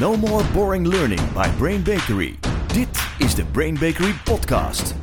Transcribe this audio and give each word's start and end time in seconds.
No 0.00 0.16
more 0.16 0.44
boring 0.52 0.86
learning 0.86 1.32
by 1.32 1.48
Brain 1.58 1.82
Bakery. 1.82 2.38
Dit 2.66 3.08
is 3.18 3.34
de 3.34 3.44
Brain 3.44 3.74
Bakery 3.74 4.12
podcast. 4.24 4.94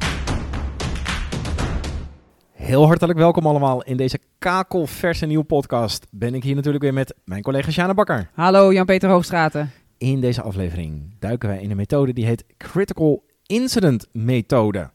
Heel 2.52 2.86
hartelijk 2.86 3.20
welkom 3.20 3.46
allemaal 3.46 3.84
in 3.84 3.98
deze 3.98 4.20
kakelverse 4.40 5.26
nieuwe 5.26 5.44
podcast. 5.44 6.08
Ben 6.10 6.34
ik 6.34 6.44
hier 6.44 6.56
natuurlijk 6.56 6.84
weer 6.84 6.94
met 6.94 7.16
mijn 7.26 7.42
collega 7.42 7.72
Sjane 7.72 7.94
Bakker. 7.94 8.30
Hallo 8.34 8.74
Jan-Peter 8.74 9.10
Hoogstraten. 9.10 9.72
In 9.98 10.22
deze 10.22 10.42
aflevering 10.42 11.16
duiken 11.20 11.50
wij 11.50 11.62
in 11.62 11.72
een 11.72 11.78
methode 11.78 12.14
die 12.14 12.26
heet 12.26 12.46
Critical 12.58 13.24
Incident 13.46 14.08
Methode. 14.12 14.90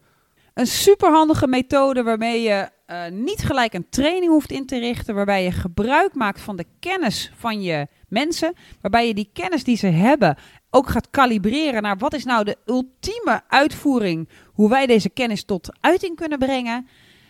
Een 0.53 0.67
superhandige 0.67 1.47
methode 1.47 2.03
waarmee 2.03 2.41
je 2.41 2.69
uh, 2.87 3.07
niet 3.11 3.43
gelijk 3.43 3.73
een 3.73 3.89
training 3.89 4.31
hoeft 4.31 4.51
in 4.51 4.65
te 4.65 4.79
richten, 4.79 5.15
waarbij 5.15 5.43
je 5.43 5.51
gebruik 5.51 6.13
maakt 6.13 6.41
van 6.41 6.55
de 6.55 6.65
kennis 6.79 7.31
van 7.35 7.61
je 7.61 7.87
mensen, 8.07 8.53
waarbij 8.81 9.07
je 9.07 9.13
die 9.13 9.29
kennis 9.33 9.63
die 9.63 9.77
ze 9.77 9.87
hebben 9.87 10.37
ook 10.69 10.89
gaat 10.89 11.09
kalibreren 11.09 11.81
naar 11.81 11.97
wat 11.97 12.13
is 12.13 12.23
nou 12.25 12.43
de 12.43 12.57
ultieme 12.65 13.41
uitvoering, 13.47 14.29
hoe 14.45 14.69
wij 14.69 14.85
deze 14.85 15.09
kennis 15.09 15.43
tot 15.43 15.77
uiting 15.81 16.15
kunnen 16.15 16.39
brengen. 16.39 16.87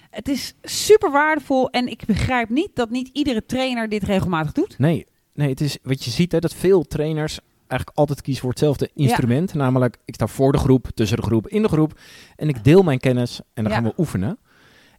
Het 0.09 0.27
is 0.27 0.53
super 0.61 1.11
waardevol 1.11 1.69
en 1.69 1.87
ik 1.87 2.05
begrijp 2.05 2.49
niet 2.49 2.75
dat 2.75 2.89
niet 2.89 3.09
iedere 3.13 3.45
trainer 3.45 3.89
dit 3.89 4.03
regelmatig 4.03 4.51
doet. 4.51 4.79
Nee, 4.79 5.05
nee 5.33 5.49
het 5.49 5.61
is 5.61 5.77
wat 5.83 6.03
je 6.03 6.11
ziet 6.11 6.31
hè, 6.31 6.39
dat 6.39 6.53
veel 6.53 6.83
trainers 6.83 7.39
eigenlijk 7.67 7.97
altijd 7.97 8.21
kiezen 8.21 8.41
voor 8.41 8.51
hetzelfde 8.51 8.89
instrument. 8.93 9.53
Namelijk, 9.53 9.97
ik 10.05 10.13
sta 10.13 10.27
voor 10.27 10.51
de 10.51 10.57
groep, 10.57 10.87
tussen 10.93 11.17
de 11.17 11.23
groep, 11.23 11.47
in 11.47 11.61
de 11.61 11.67
groep. 11.67 11.99
En 12.35 12.49
ik 12.49 12.63
deel 12.63 12.83
mijn 12.83 12.99
kennis 12.99 13.39
en 13.53 13.63
dan 13.63 13.71
Ja. 13.71 13.77
gaan 13.77 13.87
we 13.87 13.93
oefenen. 13.97 14.37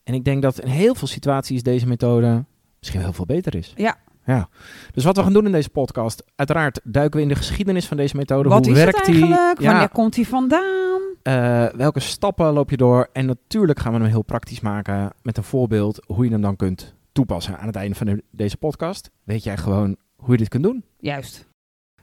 En 0.09 0.15
ik 0.15 0.25
denk 0.25 0.43
dat 0.43 0.61
in 0.61 0.69
heel 0.69 0.95
veel 0.95 1.09
situaties 1.09 1.63
deze 1.63 1.87
methode 1.87 2.45
misschien 2.79 3.01
heel 3.01 3.13
veel 3.13 3.27
beter 3.27 3.55
is. 3.55 3.73
Ja. 3.77 3.97
Ja. 4.25 4.49
Dus 4.93 5.05
wat 5.05 5.17
we 5.17 5.23
gaan 5.23 5.33
doen 5.33 5.47
in 5.47 5.53
deze 5.53 5.69
podcast, 5.71 6.25
uiteraard 6.35 6.81
duiken 6.85 7.17
we 7.17 7.23
in 7.23 7.29
de 7.29 7.35
geschiedenis 7.35 7.87
van 7.87 7.97
deze 7.97 8.17
methode. 8.17 8.49
Wat 8.49 8.65
Hoe 8.67 8.75
is 8.75 8.81
werkt 8.83 8.99
het 8.99 9.07
eigenlijk? 9.09 9.59
die? 9.59 9.67
Wanneer 9.69 9.89
komt 9.89 10.15
die 10.15 10.29
vandaan? 10.29 11.01
Eh, 11.23 11.67
welke 11.77 12.01
stappen 12.01 12.53
loop 12.53 12.71
je 12.71 12.77
door? 12.77 13.09
En 13.13 13.27
natuurlijk 13.27 13.79
gaan 13.79 13.93
we 13.93 13.99
hem 13.99 14.09
heel 14.09 14.23
praktisch 14.23 14.61
maken 14.61 15.13
met 15.23 15.37
een 15.37 15.43
voorbeeld 15.43 16.05
hoe 16.07 16.25
je 16.25 16.31
hem 16.31 16.41
dan 16.41 16.57
kunt 16.57 16.95
toepassen. 17.13 17.59
Aan 17.59 17.67
het 17.67 17.77
einde 17.77 17.95
van 17.95 18.07
de- 18.07 18.25
deze 18.31 18.57
podcast 18.57 19.11
weet 19.25 19.45
jij 19.45 19.57
gewoon 19.57 19.97
hoe 20.17 20.31
je 20.33 20.37
dit 20.39 20.49
kunt 20.49 20.63
doen. 20.63 20.85
Juist. 20.99 21.47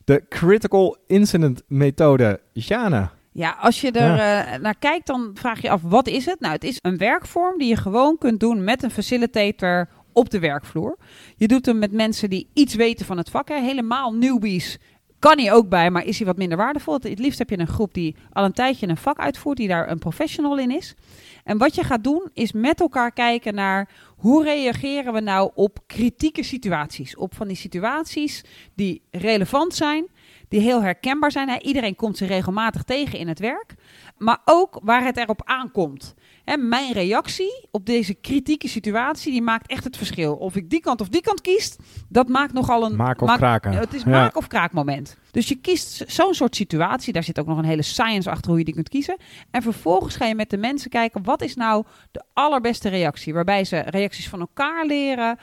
De 0.03 0.25
Critical 0.29 0.97
Incident 1.07 1.63
Methode. 1.67 2.39
Jana. 2.53 3.11
Ja, 3.37 3.57
als 3.59 3.81
je 3.81 3.91
er 3.91 4.19
eh, 4.19 4.59
naar 4.59 4.77
kijkt, 4.79 5.07
dan 5.07 5.31
vraag 5.33 5.61
je 5.61 5.69
af, 5.69 5.81
wat 5.81 6.07
is 6.07 6.25
het? 6.25 6.39
Nou, 6.39 6.53
het 6.53 6.63
is 6.63 6.79
een 6.81 6.97
werkvorm 6.97 7.57
die 7.57 7.67
je 7.67 7.75
gewoon 7.75 8.17
kunt 8.17 8.39
doen 8.39 8.63
met 8.63 8.83
een 8.83 8.91
facilitator 8.91 9.89
op 10.13 10.29
de 10.29 10.39
werkvloer. 10.39 10.97
Je 11.35 11.47
doet 11.47 11.65
hem 11.65 11.79
met 11.79 11.91
mensen 11.91 12.29
die 12.29 12.49
iets 12.53 12.75
weten 12.75 13.05
van 13.05 13.17
het 13.17 13.29
vak. 13.29 13.47
Hè. 13.47 13.59
Helemaal 13.59 14.13
newbies 14.13 14.77
kan 15.19 15.37
hij 15.37 15.53
ook 15.53 15.69
bij, 15.69 15.91
maar 15.91 16.05
is 16.05 16.17
hij 16.17 16.27
wat 16.27 16.37
minder 16.37 16.57
waardevol. 16.57 16.93
Het 16.93 17.19
liefst 17.19 17.39
heb 17.39 17.49
je 17.49 17.59
een 17.59 17.67
groep 17.67 17.93
die 17.93 18.15
al 18.31 18.45
een 18.45 18.53
tijdje 18.53 18.87
een 18.87 18.97
vak 18.97 19.19
uitvoert, 19.19 19.57
die 19.57 19.67
daar 19.67 19.89
een 19.89 19.99
professional 19.99 20.57
in 20.57 20.71
is. 20.71 20.93
En 21.43 21.57
wat 21.57 21.75
je 21.75 21.83
gaat 21.83 22.03
doen, 22.03 22.29
is 22.33 22.51
met 22.51 22.79
elkaar 22.79 23.11
kijken 23.11 23.53
naar 23.53 23.89
hoe 24.17 24.43
reageren 24.43 25.13
we 25.13 25.19
nou 25.19 25.51
op 25.53 25.79
kritieke 25.87 26.43
situaties. 26.43 27.15
Op 27.15 27.35
van 27.35 27.47
die 27.47 27.57
situaties 27.57 28.43
die 28.75 29.01
relevant 29.11 29.75
zijn, 29.75 30.07
die 30.49 30.59
heel 30.59 30.83
herkenbaar 30.83 31.31
zijn. 31.31 31.61
Iedereen 31.61 31.95
komt 31.95 32.17
ze 32.17 32.25
regelmatig 32.25 32.83
tegen 32.83 33.19
in 33.19 33.27
het 33.27 33.39
werk. 33.39 33.75
Maar 34.17 34.41
ook 34.45 34.79
waar 34.83 35.03
het 35.03 35.17
erop 35.17 35.41
aankomt. 35.45 36.13
Hè, 36.43 36.57
mijn 36.57 36.93
reactie 36.93 37.67
op 37.71 37.85
deze 37.85 38.13
kritieke 38.13 38.67
situatie, 38.67 39.31
die 39.31 39.41
maakt 39.41 39.67
echt 39.67 39.83
het 39.83 39.97
verschil. 39.97 40.35
Of 40.35 40.55
ik 40.55 40.69
die 40.69 40.79
kant 40.79 41.01
of 41.01 41.09
die 41.09 41.21
kant 41.21 41.41
kies, 41.41 41.75
dat 42.09 42.27
maakt 42.27 42.53
nogal 42.53 42.85
een... 42.85 42.95
Maak 42.95 43.21
of 43.21 43.35
kraken. 43.35 43.71
Het 43.71 43.93
is 43.93 44.03
Ja. 44.03 44.09
maak 44.09 44.37
of 44.37 44.47
kraak 44.47 44.71
moment. 44.71 45.17
Dus 45.31 45.47
je 45.47 45.55
kiest 45.55 46.03
zo'n 46.07 46.33
soort 46.33 46.55
situatie. 46.55 47.13
Daar 47.13 47.23
zit 47.23 47.39
ook 47.39 47.47
nog 47.47 47.57
een 47.57 47.65
hele 47.65 47.81
science 47.81 48.29
achter 48.29 48.49
hoe 48.49 48.59
je 48.59 48.65
die 48.65 48.73
kunt 48.73 48.89
kiezen. 48.89 49.17
En 49.51 49.61
vervolgens 49.61 50.15
ga 50.15 50.25
je 50.25 50.35
met 50.35 50.49
de 50.49 50.57
mensen 50.57 50.89
kijken, 50.89 51.23
wat 51.23 51.41
is 51.41 51.55
nou 51.55 51.83
de 52.11 52.23
allerbeste 52.33 52.89
reactie? 52.89 53.33
Waarbij 53.33 53.63
ze 53.63 53.79
reacties 53.79 54.29
van 54.29 54.39
elkaar 54.39 54.85
leren, 54.85 55.37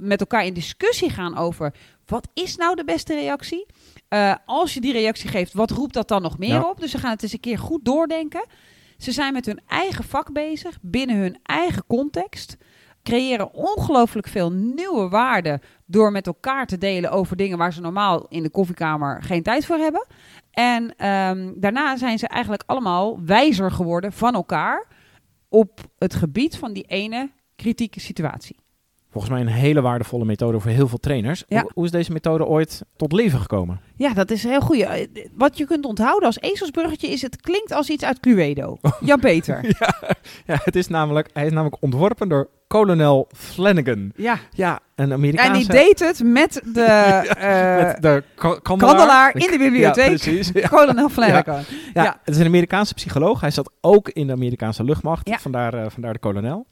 met 0.00 0.20
elkaar 0.20 0.44
in 0.44 0.54
discussie 0.54 1.10
gaan 1.10 1.36
over, 1.36 1.74
wat 2.06 2.28
is 2.34 2.56
nou 2.56 2.76
de 2.76 2.84
beste 2.84 3.14
reactie? 3.14 3.66
Eh, 4.10 4.34
als 4.46 4.74
je 4.74 4.80
die 4.80 4.92
reactie 4.92 5.28
geeft, 5.30 5.52
wat 5.52 5.70
roept 5.70 5.94
dat 5.94 6.08
dan 6.08 6.22
nog 6.22 6.38
meer 6.38 6.48
Ja. 6.48 6.68
op? 6.70 6.80
Dus 6.80 6.90
ze 6.90 6.98
gaan 6.98 7.10
het 7.10 7.22
eens 7.22 7.32
een 7.32 7.40
keer 7.40 7.58
goed 7.58 7.84
doordenken. 7.84 8.44
Ze 8.98 9.12
zijn 9.12 9.32
met 9.32 9.46
hun 9.46 9.60
eigen 9.66 10.04
vak 10.04 10.32
bezig, 10.32 10.78
binnen 10.82 11.16
hun 11.16 11.38
eigen 11.42 11.84
context. 11.86 12.56
Creëren 13.02 13.52
ongelooflijk 13.54 14.26
veel 14.28 14.52
nieuwe 14.52 15.08
waarden 15.08 15.60
door 15.86 16.12
met 16.12 16.26
elkaar 16.26 16.66
te 16.66 16.78
delen 16.78 17.10
over 17.10 17.36
dingen 17.36 17.58
waar 17.58 17.72
ze 17.72 17.80
normaal 17.80 18.26
in 18.28 18.42
de 18.42 18.50
koffiekamer 18.50 19.22
geen 19.22 19.42
tijd 19.42 19.66
voor 19.66 19.76
hebben. 19.76 20.06
En 20.50 20.96
ehm, 20.96 21.52
daarna 21.56 21.96
zijn 21.96 22.18
ze 22.18 22.28
eigenlijk 22.28 22.62
allemaal 22.66 23.24
wijzer 23.24 23.70
geworden 23.70 24.12
van 24.12 24.34
elkaar 24.34 24.86
op 25.48 25.80
het 25.98 26.14
gebied 26.14 26.56
van 26.58 26.72
die 26.72 26.84
ene 26.84 27.30
kritieke 27.56 28.00
situatie. 28.00 28.56
Volgens 29.10 29.32
mij 29.32 29.40
een 29.42 29.46
hele 29.48 29.80
waardevolle 29.80 30.24
methode 30.24 30.60
voor 30.60 30.70
heel 30.70 30.88
veel 30.88 30.98
trainers. 30.98 31.44
Ja. 31.46 31.60
Hoe, 31.60 31.70
hoe 31.74 31.84
is 31.84 31.90
deze 31.90 32.12
methode 32.12 32.44
ooit 32.46 32.82
tot 32.96 33.12
leven 33.12 33.38
gekomen? 33.40 33.80
Ja, 33.96 34.12
dat 34.14 34.30
is 34.30 34.42
heel 34.42 34.60
goed. 34.60 34.86
Wat 35.34 35.58
je 35.58 35.64
kunt 35.66 35.84
onthouden 35.84 36.26
als 36.26 36.40
ezelsbruggetje 36.40 37.08
is, 37.08 37.22
het 37.22 37.40
klinkt 37.40 37.72
als 37.72 37.88
iets 37.90 38.04
uit 38.04 38.20
Cluedo. 38.20 38.76
Jan-Peter. 39.00 39.64
Ja, 40.46 40.58
het 40.64 40.76
is 40.76 40.88
namelijk, 40.88 41.28
hij 41.32 41.46
is 41.46 41.52
namelijk 41.52 41.76
ontworpen 41.82 42.28
door 42.28 42.48
kolonel 42.66 43.28
Flanagan. 43.36 44.12
Ja. 44.16 44.38
Ja, 44.52 44.72
een 44.94 45.04
En 45.06 45.12
Amerikaanse... 45.12 45.52
die 45.58 45.66
deed 45.68 45.98
het 45.98 46.22
met 46.24 46.62
de 46.72 46.82
eh, 46.84 47.76
met 47.86 48.02
de 48.02 48.22
ka- 48.34 48.58
kandelaar. 48.62 49.34
in 49.36 49.50
de 49.50 49.58
bibliotheek. 49.58 50.04
Ja, 50.08 50.10
precies. 50.30 50.50
Ja. 50.54 50.68
Kolonel 50.68 51.08
Flanagan. 51.08 51.62
Ja, 51.94 52.02
Ja. 52.02 52.20
het 52.24 52.34
is 52.34 52.40
een 52.40 52.46
Amerikaanse 52.46 52.94
psycholoog. 52.94 53.40
Hij 53.40 53.50
zat 53.50 53.70
ook 53.80 54.08
in 54.08 54.26
de 54.26 54.32
Amerikaanse 54.32 54.84
luchtmacht, 54.84 55.28
Ja. 55.28 55.38
vandaar, 55.38 55.74
eh, 55.74 55.90
vandaar 55.90 56.12
de 56.12 56.18
kolonel. 56.18 56.66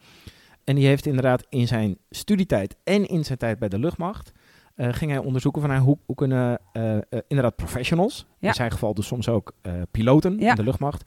En 0.69 0.75
die 0.75 0.87
heeft 0.87 1.07
inderdaad 1.07 1.47
in 1.49 1.67
zijn 1.67 1.99
studietijd 2.11 2.77
en 2.85 3.07
in 3.09 3.25
zijn 3.25 3.39
tijd 3.39 3.59
bij 3.59 3.69
de 3.69 3.79
luchtmacht... 3.79 4.33
eh, 4.75 4.93
ging 4.93 5.11
hij 5.11 5.21
onderzoeken 5.21 5.61
van 5.61 5.71
nou, 5.71 5.83
hoe, 5.83 5.99
hoe 6.07 6.15
kunnen 6.17 6.61
eh, 6.73 6.97
eh, 6.97 7.03
inderdaad 7.29 7.57
professionals... 7.57 8.27
Ja. 8.39 8.49
in 8.49 8.55
zijn 8.55 8.71
geval 8.71 8.95
dus 8.95 9.07
soms 9.07 9.29
ook 9.29 9.53
piloten 9.91 10.39
Ja. 10.39 10.51
in 10.51 10.57
de 10.57 10.63
luchtmacht... 10.63 11.05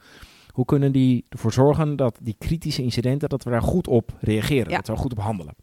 hoe 0.48 0.66
kunnen 0.66 0.92
die 0.92 1.26
ervoor 1.30 1.54
zorgen 1.54 1.96
dat 1.96 2.20
die 2.22 2.36
kritische 2.40 2.82
incidenten... 2.84 3.30
dat 3.30 3.44
we 3.44 3.50
daar 3.50 3.62
goed 3.62 3.88
op 3.88 4.12
reageren, 4.20 4.70
Ja. 4.70 4.76
dat 4.76 4.88
we 4.88 4.94
er 4.94 5.00
goed 5.00 5.12
op 5.12 5.20
handelen. 5.20 5.56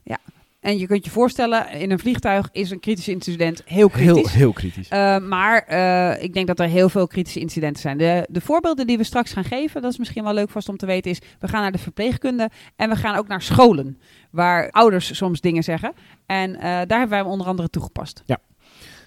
En 0.68 0.78
je 0.78 0.86
kunt 0.86 1.04
je 1.04 1.10
voorstellen, 1.10 1.70
in 1.72 1.90
een 1.90 1.98
vliegtuig 1.98 2.48
is 2.52 2.70
een 2.70 2.80
kritisch 2.80 3.08
incident 3.08 3.62
heel 3.64 3.88
kritisch. 3.88 4.32
Heel, 4.32 4.40
heel 4.40 4.52
kritisch. 4.52 4.88
Eh, 4.88 5.18
maar 5.18 5.62
eh, 5.62 6.22
ik 6.22 6.34
denk 6.34 6.46
dat 6.46 6.60
er 6.60 6.68
heel 6.68 6.88
veel 6.88 7.06
kritische 7.06 7.40
incidenten 7.40 7.82
zijn. 7.82 7.98
De, 7.98 8.26
de 8.30 8.40
voorbeelden 8.40 8.86
die 8.86 8.96
we 8.96 9.04
straks 9.04 9.32
gaan 9.32 9.44
geven, 9.44 9.82
dat 9.82 9.92
is 9.92 9.98
misschien 9.98 10.24
wel 10.24 10.34
leuk 10.34 10.50
vast 10.50 10.68
om 10.68 10.76
te 10.76 10.86
weten, 10.86 11.10
is 11.10 11.20
we 11.38 11.48
gaan 11.48 11.60
naar 11.60 11.72
de 11.72 11.78
verpleegkunde 11.78 12.50
en 12.76 12.88
we 12.88 12.96
gaan 12.96 13.16
ook 13.16 13.28
naar 13.28 13.42
scholen, 13.42 13.98
waar 14.30 14.70
ouders 14.70 15.16
soms 15.16 15.40
dingen 15.40 15.62
zeggen. 15.62 15.92
En 16.26 16.54
eh, 16.54 16.60
daar 16.60 16.76
hebben 16.76 17.08
wij 17.08 17.18
hem 17.18 17.26
onder 17.26 17.46
andere 17.46 17.70
toegepast. 17.70 18.22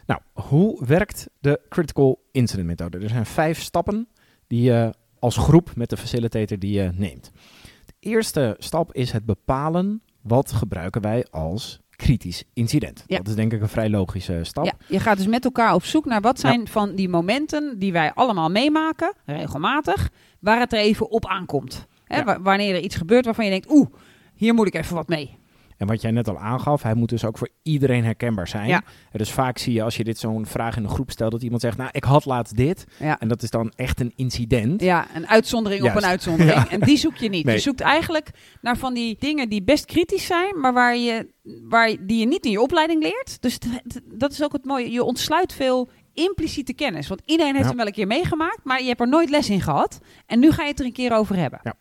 Nou, 0.05 0.21
hoe 0.33 0.85
werkt 0.85 1.29
de 1.39 1.59
Critical 1.69 2.21
Incident 2.31 2.67
Methode? 2.67 2.97
Er 2.97 3.09
zijn 3.09 3.25
vijf 3.25 3.61
stappen 3.61 4.07
die 4.47 4.61
je 4.61 4.94
als 5.19 5.38
groep 5.38 5.71
met 5.75 5.89
de 5.89 5.97
facilitator 5.97 6.59
die 6.59 6.73
je 6.73 6.91
neemt. 6.94 7.31
De 7.85 7.94
eerste 8.00 8.55
stap 8.57 8.94
is 8.94 9.11
het 9.11 9.25
bepalen 9.25 10.01
wat 10.21 10.51
gebruiken 10.51 11.01
wij 11.01 11.25
als 11.31 11.79
kritisch 12.01 12.43
incident. 12.53 13.03
Ja. 13.07 13.17
Dat 13.17 13.27
is 13.27 13.35
denk 13.35 13.53
ik 13.53 13.61
een 13.61 13.69
vrij 13.69 13.89
logische 13.89 14.39
stap. 14.43 14.65
Ja, 14.65 14.73
je 14.87 14.99
gaat 14.99 15.17
dus 15.17 15.27
met 15.27 15.45
elkaar 15.45 15.73
op 15.73 15.83
zoek 15.83 16.05
naar 16.05 16.21
wat 16.21 16.39
zijn 16.39 16.67
van 16.67 16.95
die 16.95 17.09
momenten 17.09 17.79
die 17.79 17.91
wij 17.91 18.13
allemaal 18.13 18.49
meemaken, 18.49 19.13
regelmatig, 19.25 20.09
waar 20.39 20.59
het 20.59 20.73
er 20.73 20.79
even 20.79 21.09
op 21.09 21.27
aankomt. 21.27 21.87
Hè, 22.03 22.41
wanneer 22.41 22.75
er 22.75 22.81
iets 22.81 22.95
gebeurt 22.95 23.25
waarvan 23.25 23.45
je 23.45 23.51
denkt, 23.51 23.71
oeh, 23.71 23.87
hier 24.35 24.53
moet 24.53 24.67
ik 24.67 24.75
even 24.75 24.95
wat 24.95 25.07
mee. 25.07 25.37
En 25.81 25.88
wat 25.88 26.02
jij 26.02 26.12
net 26.12 26.28
al 26.28 26.38
aangaf, 26.38 26.81
hij 26.81 26.94
moet 26.94 27.09
dus 27.09 27.25
ook 27.25 27.38
voor 27.38 27.50
iedereen 27.64 28.03
herkenbaar 28.03 28.47
zijn. 28.47 28.68
Ja. 28.68 28.84
Dus 29.12 29.31
vaak 29.31 29.58
zie 29.58 29.74
je 29.74 29.84
als 29.84 29.97
je 29.97 30.03
dit 30.03 30.18
zo'n 30.18 30.46
vraag 30.46 30.78
in 30.78 30.84
een 30.84 30.90
groep 30.90 31.12
stelt, 31.12 31.31
dat 31.31 31.44
iemand 31.44 31.62
zegt, 31.62 31.78
nou, 31.78 31.89
ik 31.94 32.04
had 32.04 32.25
laatst 32.25 32.56
dit. 32.56 32.86
Ja. 33.00 33.19
En 33.19 33.28
dat 33.28 33.44
is 33.44 33.50
dan 33.50 33.72
echt 33.75 34.00
een 34.00 34.13
incident. 34.16 34.81
Ja, 34.81 35.07
een 35.13 35.28
uitzondering 35.28 35.83
op 35.83 35.95
een 35.95 36.06
uitzondering. 36.06 36.56
Ja. 36.56 36.69
En 36.69 36.80
die 36.80 36.98
zoek 36.98 37.16
je 37.16 37.30
niet. 37.30 37.45
Nee. 37.45 37.56
Je 37.56 37.62
zoekt 37.62 37.80
eigenlijk 37.80 38.30
naar 38.62 38.78
van 38.78 38.94
die 38.94 39.16
dingen 39.19 39.50
die 39.50 39.63
best 39.63 39.86
kritisch 39.86 40.25
zijn, 40.25 40.60
maar 40.60 40.74
waar 40.74 40.98
je, 40.98 41.28
waar, 41.69 41.95
die 42.00 42.19
je 42.19 42.27
niet 42.27 42.45
in 42.45 42.51
je 42.51 42.62
opleiding 42.62 43.04
leert. 43.04 43.42
Dus 43.42 43.57
dat 44.13 44.31
is 44.31 44.44
ook 44.44 44.54
het 44.54 44.66
mooie. 44.66 44.92
Je 44.92 45.04
ontsluit 45.04 45.54
veel 45.54 45.89
impliciete 46.13 46.74
kennis. 46.74 47.07
Want 47.07 47.22
iedereen 47.25 47.56
heeft 47.56 47.68
hem 47.68 47.77
wel 47.77 47.88
een 47.88 47.92
keer 47.92 48.07
meegemaakt, 48.07 48.60
maar 48.63 48.81
je 48.81 48.88
hebt 48.88 49.00
er 49.00 49.10
nooit 49.10 49.30
les 49.30 49.50
in 49.50 49.62
gehad. 49.62 50.00
En 50.25 50.39
nu 50.39 50.51
ga 50.51 50.63
je 50.63 50.69
het 50.69 50.80
er 50.80 50.86
een 50.86 50.94
keer 50.94 51.13
over 51.13 51.36
hebben. 51.36 51.60
Ja. 51.63 51.74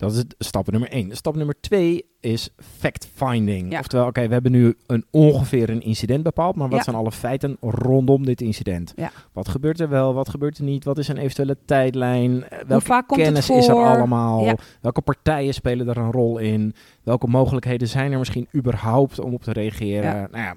Dat 0.00 0.12
is 0.12 0.24
stap 0.38 0.70
nummer 0.70 0.88
één. 0.90 1.16
Stap 1.16 1.34
nummer 1.36 1.60
twee 1.60 2.04
is 2.20 2.48
fact-finding. 2.78 3.72
Ja. 3.72 3.78
Oftewel, 3.78 4.06
oké, 4.06 4.26
we 4.26 4.32
hebben 4.32 4.52
nu 4.52 4.76
een 4.86 5.04
ongeveer 5.10 5.70
een 5.70 5.82
incident 5.82 6.22
bepaald, 6.22 6.56
maar 6.56 6.68
wat 6.68 6.78
Ja. 6.78 6.84
zijn 6.84 6.96
alle 6.96 7.12
feiten 7.12 7.56
rondom 7.60 8.24
dit 8.24 8.40
incident? 8.40 8.92
Ja. 8.96 9.10
Wat 9.32 9.48
gebeurt 9.48 9.80
er 9.80 9.88
wel, 9.88 10.14
wat 10.14 10.28
gebeurt 10.28 10.58
er 10.58 10.64
niet? 10.64 10.84
Wat 10.84 10.98
is 10.98 11.08
een 11.08 11.16
eventuele 11.16 11.56
tijdlijn? 11.64 12.44
Welke 12.66 13.04
kennis 13.06 13.50
is 13.50 13.68
er 13.68 13.74
allemaal? 13.74 14.58
Welke 14.80 15.00
partijen 15.00 15.54
spelen 15.54 15.88
er 15.88 15.96
een 15.96 16.12
rol 16.12 16.38
in? 16.38 16.74
Welke 17.02 17.26
mogelijkheden 17.26 17.88
zijn 17.88 18.12
er 18.12 18.18
misschien 18.18 18.48
überhaupt 18.56 19.18
om 19.18 19.34
op 19.34 19.42
te 19.42 19.52
reageren? 19.52 20.28
Nou 20.30 20.44
ja, 20.44 20.56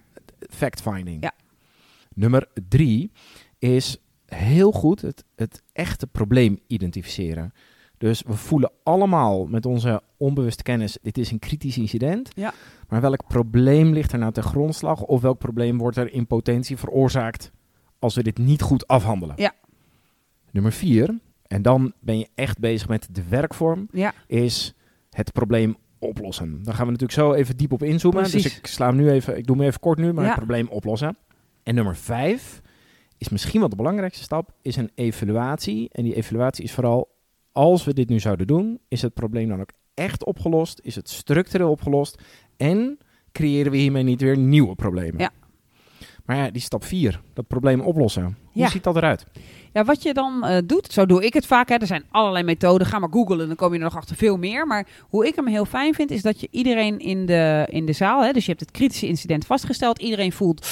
fact-finding. 0.49 1.29
Nummer 2.15 2.47
drie 2.67 3.11
is 3.59 3.97
heel 4.25 4.71
goed 4.71 5.01
het, 5.01 5.23
het 5.35 5.61
echte 5.73 6.07
probleem 6.07 6.59
identificeren. 6.67 7.53
Dus 8.03 8.21
we 8.27 8.33
voelen 8.33 8.71
allemaal 8.83 9.45
met 9.45 9.65
onze 9.65 10.01
onbewuste 10.17 10.63
kennis, 10.63 10.97
dit 11.01 11.17
is 11.17 11.31
een 11.31 11.39
kritisch 11.39 11.77
incident. 11.77 12.29
Ja. 12.35 12.53
Maar 12.89 13.01
welk 13.01 13.27
probleem 13.27 13.93
ligt 13.93 14.11
er 14.11 14.19
nou 14.19 14.31
ten 14.31 14.43
grondslag? 14.43 15.01
Of 15.01 15.21
welk 15.21 15.37
probleem 15.37 15.77
wordt 15.77 15.97
er 15.97 16.13
in 16.13 16.27
potentie 16.27 16.77
veroorzaakt 16.77 17.51
als 17.99 18.15
we 18.15 18.23
dit 18.23 18.37
niet 18.37 18.61
goed 18.61 18.87
afhandelen? 18.87 19.35
Ja. 19.37 19.53
Nummer 20.51 20.71
vier, 20.71 21.19
en 21.47 21.61
dan 21.61 21.93
ben 21.99 22.17
je 22.17 22.27
echt 22.35 22.59
bezig 22.59 22.87
met 22.87 23.07
de 23.11 23.23
werkvorm, 23.29 23.87
Ja, 23.91 24.13
is 24.27 24.73
het 25.09 25.31
probleem 25.31 25.75
oplossen. 25.99 26.63
Daar 26.63 26.73
gaan 26.75 26.85
we 26.85 26.91
natuurlijk 26.91 27.19
zo 27.19 27.33
even 27.33 27.57
diep 27.57 27.71
op 27.71 27.83
inzoomen. 27.83 28.21
Precies. 28.21 28.43
Dus 28.43 28.57
ik 28.57 28.67
sla 28.67 28.87
hem 28.87 28.95
nu 28.95 29.09
even, 29.11 29.37
ik 29.37 29.45
doe 29.45 29.57
hem 29.57 29.65
even 29.65 29.79
kort 29.79 29.97
nu, 29.97 30.13
maar 30.13 30.23
Ja. 30.23 30.29
het 30.29 30.37
probleem 30.37 30.67
oplossen. 30.67 31.17
En 31.63 31.75
nummer 31.75 31.95
vijf 31.95 32.61
is 33.17 33.29
misschien 33.29 33.59
wel 33.59 33.69
de 33.69 33.75
belangrijkste 33.75 34.23
stap, 34.23 34.53
is 34.61 34.75
een 34.75 34.91
evaluatie. 34.95 35.89
En 35.91 36.03
die 36.03 36.15
evaluatie 36.15 36.63
is 36.63 36.71
vooral, 36.73 37.11
als 37.53 37.83
we 37.83 37.93
dit 37.93 38.09
nu 38.09 38.19
zouden 38.19 38.47
doen, 38.47 38.79
is 38.87 39.01
het 39.01 39.13
probleem 39.13 39.49
dan 39.49 39.61
ook 39.61 39.71
echt 39.93 40.25
opgelost? 40.25 40.79
Is 40.83 40.95
het 40.95 41.09
structureel 41.09 41.69
opgelost? 41.69 42.21
En 42.57 42.97
creëren 43.31 43.71
we 43.71 43.77
hiermee 43.77 44.03
niet 44.03 44.21
weer 44.21 44.37
nieuwe 44.37 44.75
problemen? 44.75 45.19
Ja. 45.19 45.31
Maar 46.25 46.37
ja, 46.37 46.49
die 46.51 46.61
stap 46.61 46.83
vier, 46.83 47.21
dat 47.33 47.47
probleem 47.47 47.81
oplossen. 47.81 48.37
Hoe 48.53 48.61
Ja. 48.63 48.69
ziet 48.69 48.83
dat 48.83 48.95
eruit? 48.95 49.25
Ja, 49.73 49.83
wat 49.83 50.03
je 50.03 50.13
dan 50.13 50.45
eh, 50.45 50.57
doet, 50.65 50.91
zo 50.91 51.05
doe 51.05 51.25
ik 51.25 51.33
het 51.33 51.45
vaak. 51.45 51.69
Hè. 51.69 51.75
Er 51.75 51.87
zijn 51.87 52.03
allerlei 52.11 52.43
methoden. 52.43 52.87
Ga 52.87 52.99
maar 52.99 53.09
googlen, 53.11 53.47
dan 53.47 53.55
kom 53.55 53.69
je 53.71 53.77
er 53.77 53.83
nog 53.83 53.95
achter 53.95 54.15
veel 54.15 54.37
meer. 54.37 54.67
Maar 54.67 54.87
hoe 55.09 55.27
ik 55.27 55.35
hem 55.35 55.47
heel 55.47 55.65
fijn 55.65 55.93
vind, 55.93 56.11
is 56.11 56.21
dat 56.21 56.39
je 56.41 56.47
iedereen 56.51 56.99
in 56.99 57.25
de, 57.25 57.67
in 57.69 57.85
de 57.85 57.93
zaal... 57.93 58.23
Hè, 58.23 58.31
dus 58.31 58.43
je 58.45 58.49
hebt 58.51 58.63
het 58.63 58.71
kritische 58.71 59.07
incident 59.07 59.45
vastgesteld. 59.45 59.99
Iedereen 60.01 60.31
voelt, 60.31 60.67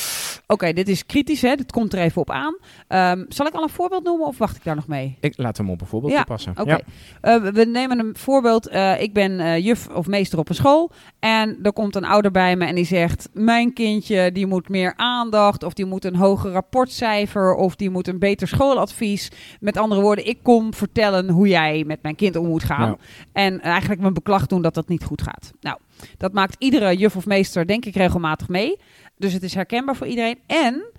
oké, 0.47 0.73
dit 0.73 0.87
is 0.87 1.05
kritisch, 1.05 1.41
hè, 1.41 1.55
dit 1.55 1.71
komt 1.71 1.93
er 1.93 1.99
even 1.99 2.21
op 2.21 2.29
aan. 2.31 2.57
Ehm, 2.87 3.25
zal 3.27 3.45
ik 3.47 3.53
al 3.53 3.63
een 3.63 3.69
voorbeeld 3.69 4.03
noemen 4.03 4.27
of 4.27 4.37
wacht 4.37 4.55
ik 4.55 4.63
daar 4.63 4.75
nog 4.75 4.87
mee? 4.87 5.17
Ik 5.19 5.33
laat 5.37 5.57
hem 5.57 5.69
op 5.69 5.81
een 5.81 5.87
voorbeeld 5.87 6.11
Ja, 6.13 6.17
toepassen. 6.17 6.53
Oké. 6.59 6.79
Eh, 7.21 7.41
we- 7.41 7.51
we 7.51 7.65
nemen 7.65 7.99
een 7.99 8.15
voorbeeld. 8.17 8.67
Eh, 8.67 9.01
ik 9.01 9.13
ben 9.13 9.61
juf 9.61 9.87
of 9.87 10.07
meester 10.07 10.39
op 10.39 10.49
een 10.49 10.55
school. 10.55 10.91
En 11.19 11.59
er 11.63 11.73
komt 11.73 11.95
een 11.95 12.05
ouder 12.05 12.31
bij 12.31 12.55
me 12.55 12.65
en 12.65 12.75
die 12.75 12.85
zegt: 12.85 13.29
Mijn 13.33 13.73
kindje 13.73 14.31
die 14.31 14.45
moet 14.47 14.69
meer 14.69 14.93
aandacht. 14.95 15.63
Of 15.63 15.73
die 15.73 15.85
moet 15.85 16.05
een 16.05 16.15
hoger 16.15 16.51
rapportcijfer. 16.51 17.53
Of 17.53 17.70
die 17.75 17.89
moet 17.89 18.07
een 18.07 18.19
beter 18.19 18.47
schooladvies. 18.47 19.31
Met 19.59 19.77
andere 19.77 20.01
woorden, 20.01 20.27
ik 20.27 20.39
kom 20.43 20.73
vertellen 20.73 21.29
hoe 21.29 21.47
jij 21.47 21.83
met 21.87 22.01
mijn 22.01 22.15
kind 22.15 22.35
om 22.35 22.47
moet 22.47 22.63
gaan. 22.63 22.97
En 23.33 23.61
eigenlijk 23.61 24.01
mijn 24.01 24.13
beklag 24.13 24.47
doen 24.47 24.61
dat 24.61 24.73
dat 24.73 24.87
niet 24.87 25.03
goed 25.03 25.21
gaat. 25.21 25.51
Nou, 25.59 25.77
dat 26.17 26.33
maakt 26.33 26.55
iedere 26.59 26.97
juf 26.97 27.15
of 27.15 27.25
meester, 27.25 27.67
denk 27.67 27.85
ik, 27.85 27.95
regelmatig 27.95 28.47
mee. 28.47 28.79
Dus 29.17 29.33
het 29.33 29.43
is 29.43 29.53
herkenbaar 29.53 29.95
voor 29.95 30.07
iedereen. 30.07 30.39
En 30.47 30.91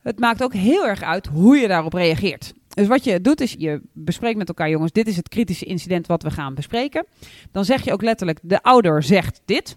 het 0.00 0.18
maakt 0.18 0.42
ook 0.42 0.54
heel 0.54 0.86
erg 0.86 1.02
uit 1.02 1.26
hoe 1.26 1.56
je 1.56 1.68
daarop 1.68 1.92
reageert. 1.92 2.52
Dus 2.68 2.86
wat 2.86 3.04
je 3.04 3.20
doet 3.20 3.40
is, 3.40 3.54
je 3.58 3.80
bespreekt 3.92 4.38
met 4.38 4.48
elkaar, 4.48 4.70
jongens, 4.70 4.92
dit 4.92 5.08
is 5.08 5.16
het 5.16 5.28
kritische 5.28 5.64
incident 5.64 6.06
wat 6.06 6.22
we 6.22 6.30
gaan 6.30 6.54
bespreken. 6.54 7.06
Dan 7.52 7.64
zeg 7.64 7.84
je 7.84 7.92
ook 7.92 8.02
letterlijk, 8.02 8.38
de 8.42 8.62
ouder 8.62 9.02
zegt 9.02 9.40
dit. 9.44 9.76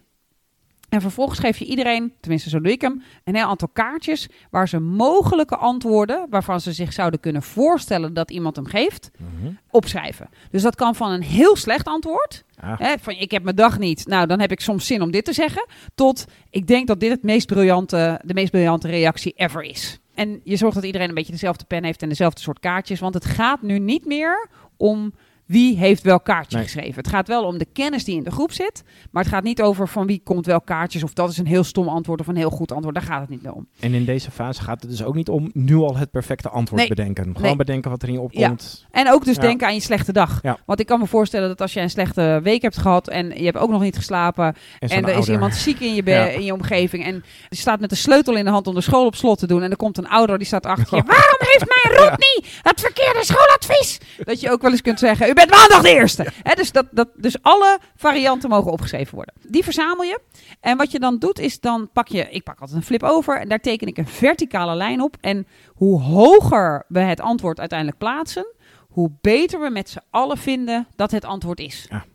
En 0.89 1.01
vervolgens 1.01 1.39
geef 1.39 1.57
je 1.57 1.65
iedereen, 1.65 2.13
tenminste 2.19 2.49
zo 2.49 2.61
doe 2.61 2.71
ik 2.71 2.81
hem, 2.81 3.01
een 3.23 3.35
heel 3.35 3.45
aantal 3.45 3.67
kaartjes 3.73 4.27
waar 4.51 4.67
ze 4.67 4.79
mogelijke 4.79 5.55
antwoorden, 5.55 6.27
waarvan 6.29 6.61
ze 6.61 6.71
zich 6.73 6.93
zouden 6.93 7.19
kunnen 7.19 7.43
voorstellen 7.43 8.13
dat 8.13 8.31
iemand 8.31 8.55
hem 8.55 8.65
geeft, 8.65 9.11
Mhm. 9.17 9.51
opschrijven. 9.69 10.29
Dus 10.51 10.61
dat 10.61 10.75
kan 10.75 10.95
van 10.95 11.11
een 11.11 11.23
heel 11.23 11.55
slecht 11.55 11.87
antwoord, 11.87 12.43
Ah. 12.61 12.79
Hè, 12.79 12.93
van 13.01 13.13
ik 13.13 13.31
heb 13.31 13.43
mijn 13.43 13.55
dag 13.55 13.79
niet. 13.79 14.07
Nou, 14.07 14.27
dan 14.27 14.39
heb 14.39 14.51
ik 14.51 14.59
soms 14.59 14.85
zin 14.85 15.01
om 15.01 15.11
dit 15.11 15.25
te 15.25 15.33
zeggen. 15.33 15.65
Tot 15.95 16.25
ik 16.49 16.67
denk 16.67 16.87
dat 16.87 16.99
dit 16.99 17.11
het 17.11 17.23
meest 17.23 17.47
briljante, 17.47 18.21
de 18.23 18.33
meest 18.33 18.51
briljante 18.51 18.87
reactie 18.87 19.33
ever 19.35 19.63
is. 19.63 19.99
En 20.13 20.41
je 20.43 20.55
zorgt 20.55 20.75
dat 20.75 20.83
iedereen 20.83 21.09
een 21.09 21.15
beetje 21.15 21.31
dezelfde 21.31 21.65
pen 21.65 21.83
heeft 21.83 22.01
en 22.01 22.09
dezelfde 22.09 22.41
soort 22.41 22.59
kaartjes. 22.59 22.99
Want 22.99 23.13
het 23.13 23.25
gaat 23.25 23.61
nu 23.61 23.79
niet 23.79 24.05
meer 24.05 24.49
om 24.77 25.13
wie 25.49 25.77
heeft 25.77 26.03
welk 26.03 26.23
kaartje 26.25 26.55
Nee. 26.57 26.65
geschreven. 26.65 26.95
Het 26.95 27.07
gaat 27.07 27.27
wel 27.27 27.43
om 27.43 27.57
de 27.57 27.65
kennis 27.73 28.03
die 28.03 28.15
in 28.15 28.23
de 28.23 28.31
groep 28.31 28.51
zit. 28.51 28.83
Maar 29.11 29.23
het 29.23 29.31
gaat 29.31 29.43
niet 29.43 29.61
over 29.61 29.87
van 29.87 30.07
wie 30.07 30.21
komt 30.23 30.45
welk 30.45 30.65
kaartjes. 30.65 31.03
Of 31.03 31.13
dat 31.13 31.29
is 31.29 31.37
een 31.37 31.47
heel 31.47 31.63
stom 31.63 31.87
antwoord 31.87 32.19
of 32.19 32.27
een 32.27 32.35
heel 32.35 32.49
goed 32.49 32.71
antwoord. 32.71 32.95
Daar 32.95 33.03
gaat 33.03 33.21
het 33.21 33.29
niet 33.29 33.41
meer 33.41 33.53
om. 33.53 33.67
En 33.79 33.93
in 33.93 34.05
deze 34.05 34.31
fase 34.31 34.61
gaat 34.61 34.81
het 34.81 34.89
dus 34.89 35.03
ook 35.03 35.15
niet 35.15 35.29
om 35.29 35.49
nu 35.53 35.75
al 35.75 35.97
het 35.97 36.11
perfecte 36.11 36.49
antwoord 36.49 36.79
Nee. 36.81 36.89
bedenken. 36.89 37.23
Gewoon 37.23 37.41
Nee. 37.41 37.55
bedenken 37.55 37.89
wat 37.91 38.01
er 38.01 38.07
in 38.07 38.13
je 38.13 38.19
opkomt. 38.21 38.85
En 38.91 39.11
ook 39.11 39.25
dus 39.25 39.35
Ja. 39.35 39.41
denken 39.41 39.67
aan 39.67 39.73
je 39.73 39.79
slechte 39.81 40.11
dag. 40.13 40.39
Ja. 40.41 40.57
Want 40.65 40.79
ik 40.79 40.85
kan 40.85 40.99
me 40.99 41.07
voorstellen 41.07 41.47
dat 41.47 41.61
als 41.61 41.73
je 41.73 41.79
een 41.79 41.89
slechte 41.89 42.39
week 42.43 42.61
hebt 42.61 42.77
gehad 42.77 43.07
en 43.07 43.29
je 43.37 43.45
hebt 43.45 43.57
ook 43.57 43.69
nog 43.69 43.81
niet 43.81 43.95
geslapen 43.95 44.55
En, 44.79 45.05
er 45.05 45.17
is 45.17 45.29
iemand 45.29 45.55
ziek 45.55 45.79
in 45.79 45.95
je, 45.95 46.01
Ja. 46.05 46.25
in 46.25 46.43
je 46.43 46.53
omgeving. 46.53 47.03
En 47.05 47.23
je 47.49 47.55
staat 47.55 47.79
met 47.79 47.89
de 47.89 47.95
sleutel 47.95 48.35
in 48.35 48.45
de 48.45 48.51
hand 48.51 48.67
om 48.67 48.75
de 48.75 48.81
school 48.81 49.05
op 49.05 49.15
slot 49.15 49.39
te 49.39 49.47
doen. 49.47 49.63
En 49.63 49.69
er 49.71 49.77
komt 49.77 49.97
een 49.97 50.07
ouder 50.09 50.37
die 50.37 50.47
staat 50.47 50.65
achter 50.65 50.97
je. 50.97 51.03
Waarom 51.15 51.37
heeft 51.39 51.65
mijn 51.83 51.97
Rodney 51.97 52.43
het 52.61 52.79
verkeerde 52.81 53.19
schooladvies? 53.25 53.97
Dat 54.23 54.39
je 54.41 54.51
ook 54.51 54.61
wel 54.61 54.71
eens 54.71 54.81
kunt 54.81 54.99
zeggen, 54.99 55.29
bent 55.39 55.51
maandag 55.59 55.81
de 55.81 55.93
eerste. 55.93 56.27
Dus, 56.55 56.71
dat, 56.71 56.85
dat, 56.91 57.09
dus 57.15 57.41
alle 57.41 57.79
varianten 57.95 58.49
mogen 58.49 58.71
opgeschreven 58.71 59.15
worden. 59.15 59.33
Die 59.41 59.63
verzamel 59.63 60.03
je. 60.03 60.19
En 60.59 60.77
wat 60.77 60.91
je 60.91 60.99
dan 60.99 61.17
doet 61.17 61.39
is, 61.39 61.59
dan 61.59 61.89
pak 61.93 62.07
je, 62.07 62.29
ik 62.29 62.43
pak 62.43 62.59
altijd 62.59 62.77
een 62.77 62.85
flip 62.85 63.03
over. 63.03 63.39
En 63.39 63.49
daar 63.49 63.59
teken 63.59 63.87
ik 63.87 63.97
een 63.97 64.07
verticale 64.07 64.75
lijn 64.75 65.01
op. 65.01 65.17
En 65.21 65.47
hoe 65.67 66.01
hoger 66.01 66.85
we 66.87 66.99
het 66.99 67.19
antwoord 67.19 67.59
uiteindelijk 67.59 67.99
plaatsen, 67.99 68.53
hoe 68.89 69.11
beter 69.21 69.59
we 69.59 69.69
met 69.69 69.89
z'n 69.89 70.01
allen 70.09 70.37
vinden 70.37 70.87
dat 70.95 71.11
het 71.11 71.25
antwoord 71.25 71.59
is. 71.59 71.85
Ja. 71.89 72.05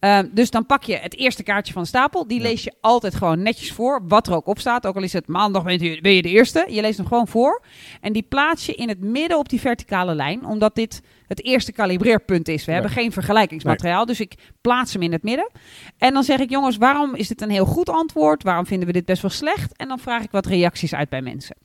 Ehm, 0.00 0.26
dus 0.32 0.50
dan 0.50 0.66
pak 0.66 0.82
je 0.82 0.96
het 0.96 1.16
eerste 1.16 1.42
kaartje 1.42 1.72
van 1.72 1.82
de 1.82 1.88
stapel. 1.88 2.26
Die 2.26 2.36
Ja. 2.38 2.42
lees 2.48 2.64
je 2.64 2.72
altijd 2.80 3.14
gewoon 3.14 3.42
netjes 3.42 3.72
voor. 3.72 4.00
Wat 4.08 4.26
er 4.26 4.34
ook 4.34 4.46
op 4.46 4.58
staat. 4.58 4.86
Ook 4.86 4.96
al 4.96 5.02
is 5.02 5.12
het 5.12 5.26
maandag 5.26 5.62
ben 5.64 5.78
je, 5.78 6.00
ben 6.00 6.12
je 6.12 6.22
de 6.22 6.28
eerste. 6.28 6.66
Je 6.68 6.80
leest 6.80 6.96
hem 6.98 7.06
gewoon 7.06 7.28
voor. 7.28 7.62
En 8.00 8.12
die 8.12 8.22
plaats 8.22 8.66
je 8.66 8.74
in 8.74 8.88
het 8.88 9.00
midden 9.00 9.38
op 9.38 9.48
die 9.48 9.60
verticale 9.60 10.14
lijn. 10.14 10.44
Omdat 10.44 10.74
dit 10.74 11.02
het 11.26 11.44
eerste 11.44 11.72
kalibreerpunt 11.72 12.48
is. 12.48 12.64
We 12.64 12.72
Ja. 12.72 12.76
hebben 12.78 12.96
geen 12.96 13.12
vergelijkingsmateriaal. 13.12 14.06
Dus 14.06 14.20
ik 14.20 14.34
plaats 14.60 14.92
hem 14.92 15.02
in 15.02 15.12
het 15.12 15.22
midden. 15.22 15.50
En 15.98 16.12
dan 16.14 16.22
zeg 16.24 16.38
ik, 16.38 16.50
jongens, 16.50 16.76
waarom 16.76 17.14
is 17.14 17.28
dit 17.28 17.40
een 17.42 17.50
heel 17.50 17.66
goed 17.66 17.88
antwoord? 17.88 18.42
Waarom 18.42 18.66
vinden 18.66 18.86
we 18.86 18.92
dit 18.92 19.04
best 19.04 19.22
wel 19.22 19.30
slecht? 19.30 19.76
En 19.76 19.88
dan 19.88 19.98
vraag 19.98 20.22
ik 20.22 20.30
wat 20.30 20.46
reacties 20.46 20.94
uit 20.94 21.08
bij 21.08 21.22
mensen. 21.22 21.56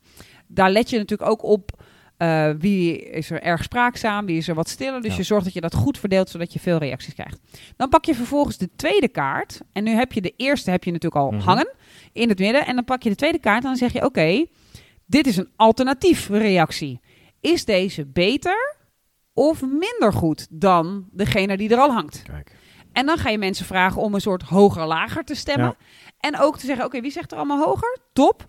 Daar 0.48 0.70
let 0.70 0.90
je 0.90 0.98
natuurlijk 0.98 1.30
ook 1.30 1.42
op. 1.42 1.75
eh, 2.16 2.50
wie 2.58 2.98
is 3.02 3.30
er 3.30 3.42
erg 3.42 3.62
spraakzaam, 3.62 4.26
wie 4.26 4.36
is 4.36 4.48
er 4.48 4.54
wat 4.54 4.68
stiller. 4.68 5.00
Dus 5.00 5.10
Ja. 5.10 5.16
je 5.16 5.22
zorgt 5.22 5.44
dat 5.44 5.54
je 5.54 5.60
dat 5.60 5.74
goed 5.74 5.98
verdeelt, 5.98 6.30
zodat 6.30 6.52
je 6.52 6.58
veel 6.60 6.78
reacties 6.78 7.14
krijgt. 7.14 7.38
Dan 7.76 7.88
pak 7.88 8.04
je 8.04 8.14
vervolgens 8.14 8.56
de 8.56 8.68
tweede 8.76 9.08
kaart. 9.08 9.60
En 9.72 9.84
nu 9.84 9.90
heb 9.90 10.12
je 10.12 10.20
de 10.20 10.34
eerste 10.36 10.70
heb 10.70 10.84
je 10.84 10.92
natuurlijk 10.92 11.22
al 11.22 11.30
Mhm. 11.30 11.40
hangen 11.42 11.74
in 12.12 12.28
het 12.28 12.38
midden. 12.38 12.66
En 12.66 12.74
dan 12.74 12.84
pak 12.84 13.02
je 13.02 13.08
de 13.08 13.14
tweede 13.16 13.38
kaart 13.38 13.62
en 13.62 13.68
dan 13.68 13.76
zeg 13.76 13.92
je: 13.92 14.04
Oké, 14.04 14.46
dit 15.06 15.26
is 15.26 15.36
een 15.36 15.48
alternatief 15.56 16.28
reactie. 16.28 17.00
Is 17.40 17.64
deze 17.64 18.06
beter 18.06 18.76
of 19.34 19.62
minder 19.62 20.12
goed 20.12 20.46
dan 20.50 21.08
degene 21.12 21.56
die 21.56 21.70
er 21.70 21.78
al 21.78 21.92
hangt? 21.92 22.22
Kijk. 22.22 22.56
En 22.92 23.06
dan 23.06 23.18
ga 23.18 23.28
je 23.30 23.38
mensen 23.38 23.66
vragen 23.66 24.02
om 24.02 24.14
een 24.14 24.20
soort 24.20 24.42
hoger-lager 24.42 25.24
te 25.24 25.34
stemmen. 25.34 25.66
Ja. 25.78 25.86
En 26.20 26.38
ook 26.40 26.58
te 26.58 26.66
zeggen: 26.66 26.84
Oké, 26.84 27.00
wie 27.00 27.10
zegt 27.10 27.30
er 27.32 27.36
allemaal 27.38 27.64
hoger? 27.64 27.98
Top. 28.12 28.44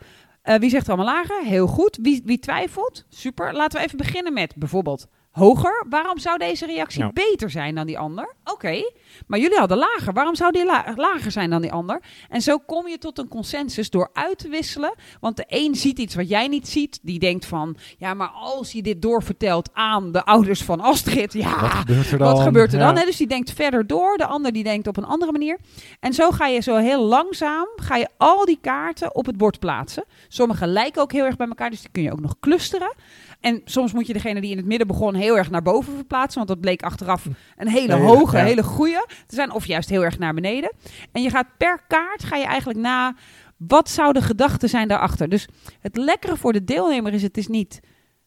Eh, 0.48 0.60
wie 0.60 0.70
zegt 0.70 0.88
er 0.88 0.94
allemaal 0.94 1.14
lager? 1.16 1.44
Heel 1.44 1.68
goed. 1.68 1.98
Wie, 2.02 2.22
wie 2.26 2.40
twijfelt? 2.40 3.06
Super. 3.10 3.54
Laten 3.54 3.80
we 3.80 3.86
even 3.86 3.98
beginnen 3.98 4.34
met 4.34 4.56
bijvoorbeeld 4.56 5.08
hoger. 5.38 5.86
Waarom 5.90 6.20
zou 6.20 6.38
deze 6.38 6.66
reactie 6.66 7.14
beter 7.14 7.50
zijn 7.50 7.76
dan 7.76 7.86
die 7.88 7.98
ander? 8.00 8.34
Oké, 8.44 8.92
maar 9.28 9.40
jullie 9.40 9.58
hadden 9.58 9.78
lager. 9.78 10.14
Waarom 10.14 10.36
zou 10.36 10.52
die 10.52 10.66
la- 10.66 10.94
lager 10.96 11.32
zijn 11.32 11.50
dan 11.50 11.62
die 11.62 11.72
ander? 11.72 12.02
En 12.30 12.42
zo 12.42 12.58
kom 12.58 12.88
je 12.88 12.98
tot 12.98 13.18
een 13.18 13.28
consensus 13.28 13.90
door 13.90 14.10
uit 14.14 14.38
te 14.38 14.50
wisselen. 14.50 14.94
Want 15.20 15.36
de 15.38 15.44
een 15.48 15.76
ziet 15.76 16.00
iets 16.00 16.16
wat 16.16 16.30
jij 16.30 16.48
niet 16.48 16.68
ziet. 16.68 17.00
Die 17.02 17.20
denkt 17.20 17.46
van, 17.46 17.76
ja, 17.98 18.14
maar 18.14 18.28
als 18.30 18.72
je 18.72 18.82
dit 18.82 19.02
doorvertelt 19.02 19.70
aan 19.74 20.12
de 20.12 20.26
ouders 20.26 20.64
van 20.64 20.80
Astrid, 20.82 21.34
ja, 21.34 21.62
Wat 21.62 21.72
gebeurt 21.72 22.12
er 22.12 22.18
dan? 22.18 22.34
wat 22.34 22.42
gebeurt 22.44 22.74
er 22.74 22.80
dan? 22.80 22.94
Ja. 22.94 23.00
Hè? 23.00 23.06
Dus 23.06 23.18
die 23.18 23.28
denkt 23.28 23.52
verder 23.54 23.88
door, 23.88 24.18
de 24.18 24.26
ander 24.26 24.52
die 24.52 24.64
denkt 24.64 24.88
op 24.88 24.98
een 24.98 25.06
andere 25.06 25.32
manier. 25.32 25.58
En 26.00 26.14
zo 26.14 26.32
ga 26.32 26.48
je 26.48 26.60
zo 26.62 26.76
heel 26.76 27.04
langzaam, 27.04 27.68
ga 27.76 27.96
je 27.96 28.08
al 28.18 28.46
die 28.46 28.60
kaarten 28.62 29.16
op 29.16 29.26
het 29.26 29.38
bord 29.38 29.60
plaatsen. 29.60 30.06
Sommige 30.28 30.68
lijken 30.68 31.02
ook 31.02 31.12
heel 31.12 31.26
erg 31.26 31.36
bij 31.36 31.48
elkaar, 31.48 31.70
dus 31.70 31.82
die 31.82 31.90
kun 31.92 32.04
je 32.04 32.12
ook 32.12 32.20
nog 32.20 32.40
clusteren. 32.40 32.94
En 33.40 33.62
soms 33.66 33.94
moet 33.94 34.08
je 34.08 34.14
degene 34.14 34.42
die 34.42 34.52
in 34.52 34.58
het 34.58 34.66
midden 34.66 34.88
begon 34.88 35.14
heel 35.14 35.38
erg 35.38 35.50
naar 35.50 35.62
boven 35.62 35.94
verplaatsen, 35.96 36.38
want 36.38 36.48
dat 36.48 36.62
bleek 36.62 36.84
achteraf 36.84 37.28
een 37.58 37.68
hele 37.68 37.96
Ja, 37.96 38.00
hoge, 38.00 38.38
ja. 38.38 38.44
hele 38.44 38.64
goede 38.64 39.06
te 39.28 39.36
zijn. 39.36 39.52
Of 39.52 39.66
juist 39.66 39.90
heel 39.90 40.04
erg 40.04 40.20
naar 40.20 40.34
beneden. 40.34 40.74
En 41.12 41.22
je 41.22 41.30
gaat 41.30 41.48
per 41.58 41.84
kaart, 41.88 42.24
ga 42.24 42.36
je 42.36 42.46
eigenlijk 42.46 42.80
na, 42.80 43.16
wat 43.58 43.90
zou 43.90 44.14
de 44.14 44.22
gedachten 44.22 44.70
zijn 44.70 44.88
daarachter? 44.88 45.30
Dus 45.30 45.48
het 45.80 45.98
lekkere 45.98 46.38
voor 46.38 46.54
de 46.54 46.64
deelnemer 46.64 47.14
is, 47.14 47.22
het 47.22 47.38
is 47.38 47.48
niet, 47.48 47.80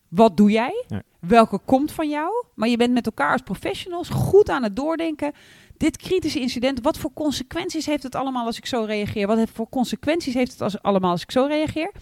wat 0.08 0.36
doe 0.36 0.50
jij? 0.50 0.84
Welke 1.20 1.58
komt 1.64 1.92
van 1.92 2.08
jou? 2.08 2.44
Maar 2.54 2.68
je 2.68 2.76
bent 2.76 2.92
met 2.92 3.06
elkaar 3.06 3.32
als 3.32 3.42
professionals 3.42 4.08
goed 4.08 4.50
aan 4.50 4.62
het 4.62 4.76
doordenken. 4.76 5.32
Dit 5.80 5.96
kritische 5.96 6.40
incident, 6.40 6.80
wat 6.82 6.98
voor 6.98 7.12
consequenties 7.12 7.86
heeft 7.86 8.02
het 8.02 8.14
allemaal 8.14 8.46
als 8.46 8.56
ik 8.56 8.66
zo 8.66 8.84
reageer? 8.84 9.26
Wat 9.26 9.50
voor 9.52 9.68
consequenties 9.68 10.34
heeft 10.34 10.52
het 10.52 10.60
als, 10.60 10.82
allemaal 10.82 11.10
als 11.10 11.22
ik 11.22 11.30
zo 11.30 11.44
reageer? 11.44 11.92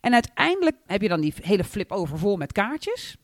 En 0.00 0.12
uiteindelijk 0.12 0.76
heb 0.86 1.02
je 1.02 1.08
dan 1.08 1.20
die 1.20 1.34
hele 1.42 1.64
flip 1.64 1.92
over 1.92 2.18
vol 2.18 2.36
met 2.36 2.52
kaartjes. 2.52 3.16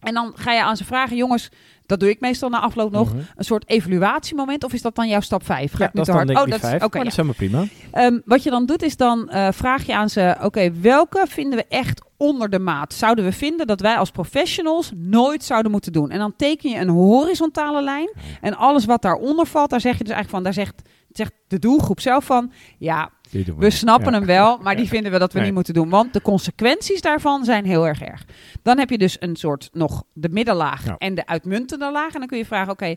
En 0.00 0.14
dan 0.14 0.32
ga 0.36 0.52
je 0.52 0.62
aan 0.62 0.76
ze 0.76 0.84
vragen, 0.84 1.16
jongens, 1.16 1.48
dat 1.86 2.00
doe 2.00 2.08
ik 2.08 2.20
meestal 2.20 2.48
na 2.48 2.60
afloop 2.60 2.92
nog, 2.92 3.08
Mhm. 3.12 3.22
een 3.36 3.44
soort 3.44 3.68
evaluatiemoment. 3.68 4.64
Of 4.64 4.72
is 4.72 4.82
dat 4.82 4.94
dan 4.94 5.08
jouw 5.08 5.20
stap 5.20 5.44
5? 5.44 5.72
Ga 5.72 5.78
Ja, 5.78 5.88
ik 5.88 5.94
nu 5.94 6.02
te 6.02 6.12
hard? 6.12 6.28
oh, 6.30 6.34
dat 6.36 6.60
vijf, 6.60 6.74
is 6.74 6.82
ja. 6.82 6.88
dat 6.88 7.06
is 7.06 7.16
helemaal 7.16 7.34
prima. 7.34 7.64
Ehm, 7.92 8.20
wat 8.24 8.42
je 8.42 8.50
dan 8.50 8.66
doet 8.66 8.82
is 8.82 8.96
dan 8.96 9.28
eh, 9.28 9.48
vraag 9.52 9.86
je 9.86 9.94
aan 9.96 10.08
ze: 10.10 10.36
oké, 10.42 10.72
welke 10.80 11.24
vinden 11.28 11.58
we 11.58 11.64
echt 11.68 12.02
onder 12.16 12.50
de 12.50 12.58
maat? 12.58 12.94
Zouden 12.94 13.24
we 13.24 13.32
vinden 13.32 13.66
dat 13.66 13.80
wij 13.80 13.96
als 13.96 14.10
professionals 14.10 14.90
nooit 14.94 15.44
zouden 15.44 15.70
moeten 15.70 15.92
doen? 15.92 16.10
En 16.10 16.18
dan 16.18 16.36
teken 16.36 16.70
je 16.70 16.78
een 16.78 16.88
horizontale 16.88 17.82
lijn. 17.82 18.10
En 18.40 18.56
alles 18.56 18.84
wat 18.84 19.02
daaronder 19.02 19.46
valt, 19.46 19.70
daar 19.70 19.80
zeg 19.80 19.98
je 19.98 20.04
dus 20.04 20.12
eigenlijk 20.12 20.44
van: 20.44 20.52
daar 20.54 20.64
zegt, 20.64 20.88
zegt 21.10 21.32
de 21.48 21.58
doelgroep 21.58 22.00
zelf 22.00 22.24
van: 22.24 22.52
ja, 22.78 23.10
we 23.58 23.70
snappen 23.70 24.12
Ja. 24.12 24.18
hem 24.18 24.26
wel, 24.26 24.58
maar 24.58 24.76
die 24.76 24.88
vinden 24.88 25.12
we 25.12 25.18
dat 25.18 25.32
we 25.32 25.38
Nee. 25.38 25.46
niet 25.46 25.54
moeten 25.56 25.74
doen. 25.74 25.88
Want 25.88 26.12
de 26.12 26.22
consequenties 26.22 27.00
daarvan 27.00 27.44
zijn 27.44 27.64
heel 27.64 27.86
erg 27.86 28.00
erg. 28.02 28.24
Dan 28.62 28.78
heb 28.78 28.90
je 28.90 28.98
dus 28.98 29.16
een 29.20 29.36
soort 29.36 29.68
nog 29.72 30.04
de 30.12 30.28
middenlaag 30.28 30.84
Ja. 30.84 30.94
en 30.98 31.14
de 31.14 31.26
uitmuntende 31.26 31.90
laag. 31.92 32.12
En 32.12 32.18
dan 32.18 32.28
kun 32.28 32.38
je 32.38 32.46
vragen, 32.46 32.72
oké, 32.72 32.94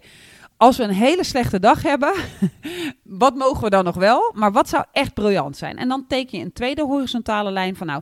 als 0.57 0.77
we 0.77 0.83
een 0.83 0.89
hele 0.89 1.23
slechte 1.23 1.59
dag 1.59 1.81
hebben, 1.83 2.13
wat 3.03 3.35
mogen 3.35 3.63
we 3.63 3.69
dan 3.69 3.83
nog 3.83 3.95
wel? 3.95 4.31
Maar 4.35 4.51
wat 4.51 4.69
zou 4.69 4.83
echt 4.91 5.13
briljant 5.13 5.57
zijn? 5.57 5.77
En 5.77 5.87
dan 5.87 6.05
teken 6.07 6.37
je 6.37 6.43
een 6.45 6.53
tweede 6.53 6.81
horizontale 6.83 7.51
lijn 7.51 7.75
van 7.75 7.87
nou, 7.87 8.01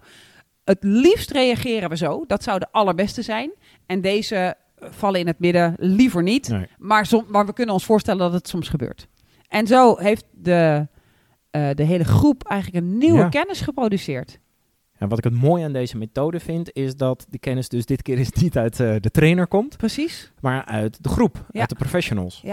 het 0.63 0.77
liefst 0.82 1.32
reageren 1.32 1.89
we 1.89 1.98
zo. 1.98 2.24
Dat 2.27 2.44
zou 2.44 2.60
de 2.60 2.68
allerbeste 2.72 3.22
zijn. 3.22 3.51
En 3.86 4.01
deze 4.01 4.36
eh, 4.36 4.88
vallen 4.92 5.20
in 5.20 5.27
het 5.27 5.39
midden 5.39 5.74
liever 5.77 6.24
niet. 6.24 6.48
Nee. 6.50 6.68
Maar, 6.77 7.06
som, 7.06 7.25
maar 7.27 7.46
we 7.46 7.54
kunnen 7.54 7.74
ons 7.74 7.86
voorstellen 7.86 8.20
dat 8.20 8.34
het 8.34 8.48
soms 8.48 8.70
gebeurt. 8.70 9.08
En 9.48 9.68
zo 9.68 9.96
heeft 9.98 10.25
de, 10.32 10.88
eh, 11.56 11.70
de 11.76 11.84
hele 11.84 12.04
groep 12.04 12.44
eigenlijk 12.44 12.86
een 12.86 12.98
nieuwe 12.98 13.18
Ja. 13.18 13.30
kennis 13.30 13.62
geproduceerd. 13.62 14.40
En 14.98 15.10
wat 15.10 15.18
ik 15.18 15.24
het 15.24 15.34
mooi 15.34 15.64
aan 15.64 15.74
deze 15.74 15.98
methode 15.98 16.40
vind, 16.40 16.70
is 16.74 16.96
dat 16.96 17.26
die 17.30 17.40
kennis 17.40 17.70
dus 17.70 17.86
dit 17.86 18.02
keer 18.02 18.20
is 18.20 18.32
niet 18.42 18.58
uit 18.58 18.80
eh, 18.80 18.96
de 19.00 19.12
trainer 19.12 19.48
komt, 19.48 19.78
Precies. 19.78 20.32
maar 20.42 20.66
uit 20.66 21.04
de 21.04 21.10
groep, 21.10 21.46
Ja. 21.52 21.60
uit 21.60 21.70
de 21.70 21.76
professionals. 21.76 22.44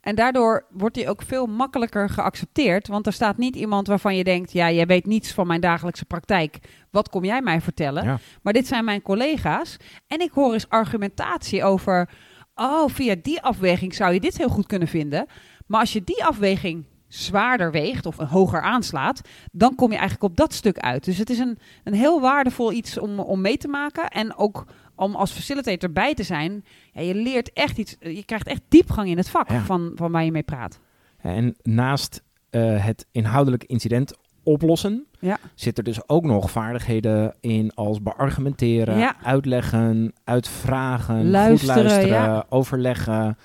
En 0.00 0.14
daardoor 0.14 0.64
wordt 0.70 0.94
die 0.94 1.08
ook 1.08 1.22
veel 1.22 1.46
makkelijker 1.46 2.08
geaccepteerd. 2.08 2.88
Want 2.88 3.06
er 3.06 3.12
staat 3.12 3.36
niet 3.36 3.56
iemand 3.56 3.86
waarvan 3.86 4.16
je 4.16 4.24
denkt: 4.24 4.52
ja, 4.52 4.70
jij 4.70 4.86
weet 4.86 5.06
niets 5.06 5.32
van 5.32 5.46
mijn 5.46 5.60
dagelijkse 5.60 6.04
praktijk. 6.04 6.58
Wat 6.90 7.08
kom 7.08 7.24
jij 7.24 7.42
mij 7.42 7.60
vertellen? 7.60 8.04
Ja. 8.04 8.18
Maar 8.42 8.52
dit 8.52 8.66
zijn 8.66 8.84
mijn 8.84 9.02
collega's. 9.02 9.76
En 10.06 10.20
ik 10.20 10.30
hoor 10.30 10.52
eens 10.52 10.68
argumentatie 10.68 11.64
over: 11.64 12.08
oh, 12.54 12.88
via 12.88 13.14
die 13.22 13.40
afweging 13.42 13.94
zou 13.94 14.12
je 14.12 14.20
dit 14.20 14.38
heel 14.38 14.48
goed 14.48 14.66
kunnen 14.66 14.88
vinden. 14.88 15.26
Maar 15.66 15.80
als 15.80 15.92
je 15.92 16.04
die 16.04 16.24
afweging 16.24 16.84
zwaarder 17.14 17.70
weegt 17.70 18.06
of 18.06 18.16
hoger 18.16 18.60
aanslaat, 18.62 19.20
dan 19.52 19.74
kom 19.74 19.90
je 19.90 19.96
eigenlijk 19.98 20.30
op 20.30 20.36
dat 20.36 20.52
stuk 20.52 20.78
uit. 20.78 21.04
Dus 21.04 21.18
het 21.18 21.30
is 21.30 21.38
een, 21.38 21.58
een 21.84 21.94
heel 21.94 22.20
waardevol 22.20 22.72
iets 22.72 22.98
om, 22.98 23.18
om 23.18 23.40
mee 23.40 23.56
te 23.56 23.68
maken. 23.68 24.08
En 24.08 24.36
ook 24.36 24.64
om 24.96 25.14
als 25.14 25.32
facilitator 25.32 25.92
bij 25.92 26.14
te 26.14 26.22
zijn. 26.22 26.64
Ja, 26.92 27.00
je 27.00 27.14
leert 27.14 27.52
echt 27.52 27.78
iets, 27.78 27.96
je 28.00 28.24
krijgt 28.24 28.46
echt 28.46 28.62
diepgang 28.68 29.08
in 29.08 29.16
het 29.16 29.28
vak 29.30 29.48
Ja. 29.50 29.60
van, 29.60 29.92
van 29.94 30.12
waar 30.12 30.24
je 30.24 30.32
mee 30.32 30.42
praat. 30.42 30.78
En 31.20 31.56
naast 31.62 32.22
eh, 32.50 32.84
het 32.84 33.06
inhoudelijk 33.12 33.64
incident 33.64 34.12
oplossen, 34.42 35.06
Ja. 35.18 35.38
zit 35.54 35.78
er 35.78 35.84
dus 35.84 36.08
ook 36.08 36.24
nog 36.24 36.50
vaardigheden 36.50 37.34
in 37.40 37.74
als 37.74 38.02
beargumenteren, 38.02 38.98
Ja. 38.98 39.16
uitleggen, 39.22 40.12
uitvragen, 40.24 41.30
Luisteren, 41.30 41.74
goed 41.74 41.84
luisteren, 41.84 42.44
overleggen. 42.50 43.36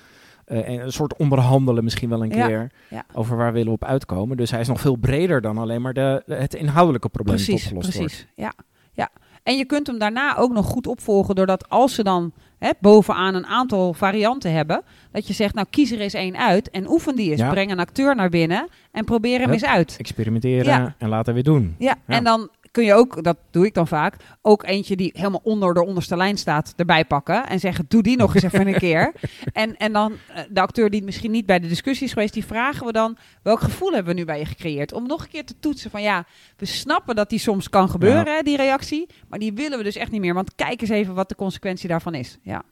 Eh, 0.50 0.68
en 0.68 0.80
een 0.84 0.92
soort 0.92 1.16
onderhandelen 1.16 1.84
misschien 1.84 2.08
wel 2.08 2.22
een 2.22 2.30
Ja, 2.30 2.46
keer 2.46 2.70
ja. 2.88 3.04
over 3.12 3.36
waar 3.36 3.52
willen 3.52 3.68
we 3.68 3.72
op 3.74 3.84
uitkomen. 3.84 4.36
Dus 4.36 4.50
hij 4.50 4.60
is 4.60 4.68
nog 4.68 4.80
veel 4.80 4.96
breder 4.96 5.40
dan 5.40 5.58
alleen 5.58 5.82
maar 5.82 5.92
de, 5.92 6.22
het 6.26 6.54
inhoudelijke 6.54 7.08
probleem 7.08 7.36
Precies, 7.36 7.62
opgelost 7.62 7.90
precies. 7.90 8.26
Ja, 8.34 8.52
ja. 8.92 9.08
En 9.42 9.56
je 9.56 9.64
kunt 9.64 9.86
hem 9.86 9.98
daarna 9.98 10.36
ook 10.36 10.52
nog 10.52 10.66
goed 10.66 10.86
opvolgen 10.86 11.34
doordat 11.34 11.68
als 11.68 11.94
ze 11.94 12.02
dan 12.02 12.32
hè, 12.58 12.70
bovenaan 12.80 13.34
een 13.34 13.46
aantal 13.46 13.94
varianten 13.94 14.52
hebben, 14.52 14.82
dat 15.12 15.26
je 15.26 15.32
zegt, 15.32 15.54
nou 15.54 15.66
kies 15.70 15.90
er 15.90 16.00
eens 16.00 16.14
één 16.14 16.36
uit 16.36 16.70
en 16.70 16.90
oefen 16.90 17.16
die 17.16 17.30
eens. 17.30 17.40
Ja. 17.40 17.50
Breng 17.50 17.70
een 17.70 17.78
acteur 17.78 18.16
naar 18.16 18.28
binnen 18.28 18.68
en 18.92 19.04
probeer 19.04 19.38
hem 19.38 19.50
Hup. 19.50 19.52
eens 19.52 19.64
uit. 19.64 19.94
Experimenteren 19.98 20.94
en 20.98 21.08
laten 21.08 21.34
weer 21.34 21.42
doen. 21.42 21.74
Ja. 21.78 21.94
en 22.06 22.24
dan 22.24 22.48
kun 22.70 22.84
je 22.84 22.94
ook, 22.94 23.22
dat 23.22 23.36
doe 23.50 23.66
ik 23.66 23.74
dan 23.74 23.86
vaak, 23.86 24.16
ook 24.42 24.64
eentje 24.64 24.96
die 24.96 25.10
helemaal 25.14 25.40
onder 25.42 25.74
de 25.74 25.84
onderste 25.84 26.16
lijn 26.16 26.38
staat 26.38 26.72
erbij 26.76 27.04
pakken 27.04 27.46
en 27.46 27.60
zeggen, 27.60 27.84
doe 27.88 28.02
die 28.02 28.16
nog 28.16 28.34
eens 28.34 28.44
even 28.44 28.66
een 28.66 28.74
keer. 28.78 29.12
En, 29.52 29.76
en 29.76 29.92
dan 29.92 30.12
eh, 30.34 30.42
de 30.50 30.60
acteur 30.60 30.90
die 30.90 31.02
misschien 31.04 31.30
niet 31.30 31.46
bij 31.46 31.58
de 31.58 31.68
discussie 31.68 32.06
is 32.06 32.12
geweest, 32.12 32.34
die 32.34 32.44
vragen 32.44 32.86
we 32.86 32.92
dan, 32.92 33.16
welk 33.42 33.60
gevoel 33.60 33.92
hebben 33.92 34.12
we 34.14 34.18
nu 34.20 34.26
bij 34.26 34.38
je 34.38 34.44
gecreëerd? 34.44 34.92
Om 34.92 35.06
nog 35.06 35.22
een 35.22 35.28
keer 35.28 35.44
te 35.44 35.54
toetsen 35.60 35.90
van, 35.90 36.02
ja, 36.02 36.24
we 36.56 36.66
snappen 36.66 37.16
dat 37.16 37.30
die 37.30 37.38
soms 37.38 37.68
kan 37.68 37.88
gebeuren, 37.90 38.36
hè, 38.36 38.42
die 38.42 38.56
reactie, 38.56 39.06
maar 39.28 39.38
die 39.38 39.52
willen 39.52 39.78
we 39.78 39.84
dus 39.84 39.96
echt 39.96 40.10
niet 40.10 40.20
meer, 40.20 40.34
want 40.34 40.54
kijk 40.54 40.80
eens 40.80 40.90
even 40.90 41.14
wat 41.14 41.28
de 41.28 41.34
consequentie 41.34 41.88
daarvan 41.88 42.14
is. 42.14 42.38
Ja, 42.42 42.62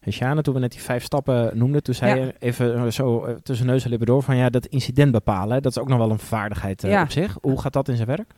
Hey, 0.00 0.12
Sjane, 0.12 0.42
toen 0.42 0.54
we 0.54 0.60
net 0.60 0.72
die 0.72 0.80
vijf 0.80 1.04
stappen 1.04 1.58
noemden, 1.58 1.82
toen 1.82 1.94
zei 1.94 2.20
Ja. 2.24 2.32
even 2.38 2.74
eh, 2.74 2.86
zo 2.90 3.24
eh, 3.24 3.34
tussen 3.34 3.66
neus 3.66 3.84
en 3.84 3.90
lippen 3.90 4.06
door 4.06 4.22
van 4.22 4.36
ja, 4.36 4.50
dat 4.50 4.66
incident 4.66 5.12
bepalen, 5.12 5.62
dat 5.62 5.76
is 5.76 5.78
ook 5.82 5.88
nog 5.88 5.98
wel 5.98 6.10
een 6.10 6.18
vaardigheid 6.18 6.82
Ja. 6.82 7.02
op 7.02 7.10
zich. 7.10 7.36
Hoe 7.40 7.60
gaat 7.60 7.72
dat 7.72 7.88
in 7.88 7.96
zijn 7.96 8.08
werk? 8.08 8.32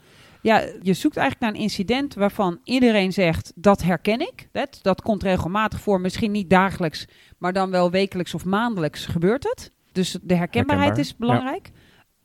Ja, 0.47 0.65
je 0.83 0.95
zoekt 0.95 1.17
eigenlijk 1.17 1.41
naar 1.41 1.55
een 1.55 1.69
incident 1.69 2.15
waarvan 2.15 2.61
iedereen 2.65 3.13
zegt 3.13 3.53
dat 3.55 3.83
herken 3.83 4.21
ik. 4.21 4.49
Dat, 4.53 4.79
dat 4.83 5.03
komt 5.03 5.23
regelmatig 5.23 5.81
voor, 5.81 6.01
misschien 6.01 6.31
niet 6.31 6.51
dagelijks, 6.51 7.07
maar 7.39 7.53
dan 7.53 7.71
wel 7.71 7.91
wekelijks 7.91 8.35
of 8.35 8.45
maandelijks 8.45 9.07
gebeurt 9.07 9.43
het. 9.43 9.71
Dus 9.93 10.19
de 10.23 10.35
herkenbaarheid 10.35 10.97
Herkenbaar, 10.97 10.99
is 10.99 11.17
belangrijk. 11.17 11.71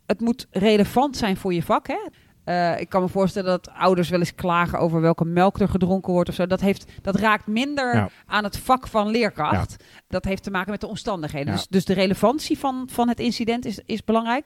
Het 0.05 0.19
moet 0.19 0.47
relevant 0.51 1.17
zijn 1.17 1.37
voor 1.37 1.53
je 1.53 1.63
vak. 1.63 1.87
Hè? 1.87 1.99
Eh, 2.43 2.79
ik 2.79 2.89
kan 2.89 3.01
me 3.01 3.07
voorstellen 3.07 3.49
dat 3.49 3.69
ouders 3.69 4.09
wel 4.09 4.19
eens 4.19 4.35
klagen 4.35 4.79
over 4.79 5.01
welke 5.01 5.25
melk 5.25 5.59
er 5.59 5.69
gedronken 5.69 6.13
wordt 6.13 6.29
of 6.29 6.35
zo. 6.35 6.47
Dat, 6.47 6.61
heeft, 6.61 6.91
dat 7.01 7.15
raakt 7.15 7.47
minder 7.47 7.95
Ja. 7.95 8.09
aan 8.25 8.43
het 8.43 8.57
vak 8.57 8.87
van 8.87 9.07
leerkracht. 9.07 9.83
Dat 10.07 10.25
heeft 10.25 10.43
te 10.43 10.51
maken 10.51 10.71
met 10.71 10.81
de 10.81 10.87
omstandigheden. 10.87 11.47
Ja. 11.47 11.53
Dus, 11.53 11.67
dus 11.67 11.85
de 11.85 11.93
relevantie 11.93 12.59
van, 12.59 12.89
van 12.91 13.07
het 13.07 13.19
incident 13.19 13.65
is, 13.65 13.79
is 13.85 14.03
belangrijk. 14.03 14.45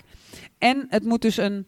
En 0.57 0.85
het 0.89 1.03
moet 1.03 1.21
dus 1.21 1.37
een 1.37 1.67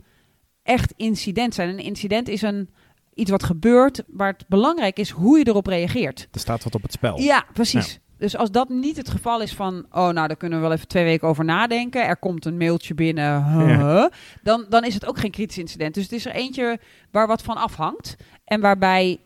echt 0.68 0.94
incident 0.96 1.54
zijn. 1.54 1.70
Een 1.70 1.80
incident 1.80 2.28
is 2.28 2.42
een, 2.42 2.70
iets 3.14 3.32
wat 3.32 3.44
gebeurt, 3.44 4.04
waar 4.08 4.32
het 4.32 4.46
belangrijk 4.48 5.00
is 5.00 5.10
hoe 5.10 5.38
je 5.38 5.48
erop 5.48 5.68
reageert. 5.68 6.28
Er 6.32 6.40
staat 6.40 6.64
wat 6.64 6.76
op 6.76 6.82
het 6.82 6.92
spel. 6.92 7.20
Ja, 7.20 7.46
precies. 7.54 8.00
Dus 8.18 8.38
als 8.38 8.52
dat 8.52 8.70
niet 8.70 8.98
het 8.98 9.10
geval 9.10 9.42
is 9.42 9.54
van, 9.54 9.86
oh 9.92 10.10
nou, 10.10 10.14
daar 10.28 10.36
kunnen 10.38 10.60
we 10.60 10.64
wel 10.66 10.74
even 10.76 10.88
twee 10.88 11.04
weken 11.04 11.28
over 11.28 11.46
nadenken. 11.46 12.06
Er 12.06 12.18
komt 12.18 12.46
een 12.46 12.58
mailtje 12.58 12.94
binnen, 12.94 13.44
huh, 13.46 14.06
dan, 14.44 14.66
dan 14.70 14.84
is 14.84 14.94
het 14.94 15.06
ook 15.06 15.20
geen 15.20 15.32
kritisch 15.32 15.58
incident. 15.58 15.94
Dus 15.94 16.04
het 16.04 16.12
is 16.12 16.26
er 16.26 16.32
eentje 16.32 16.80
waar 17.12 17.28
wat 17.28 17.42
van 17.42 17.56
afhangt. 17.58 18.16
En 18.46 18.62
waarbij 18.62 19.20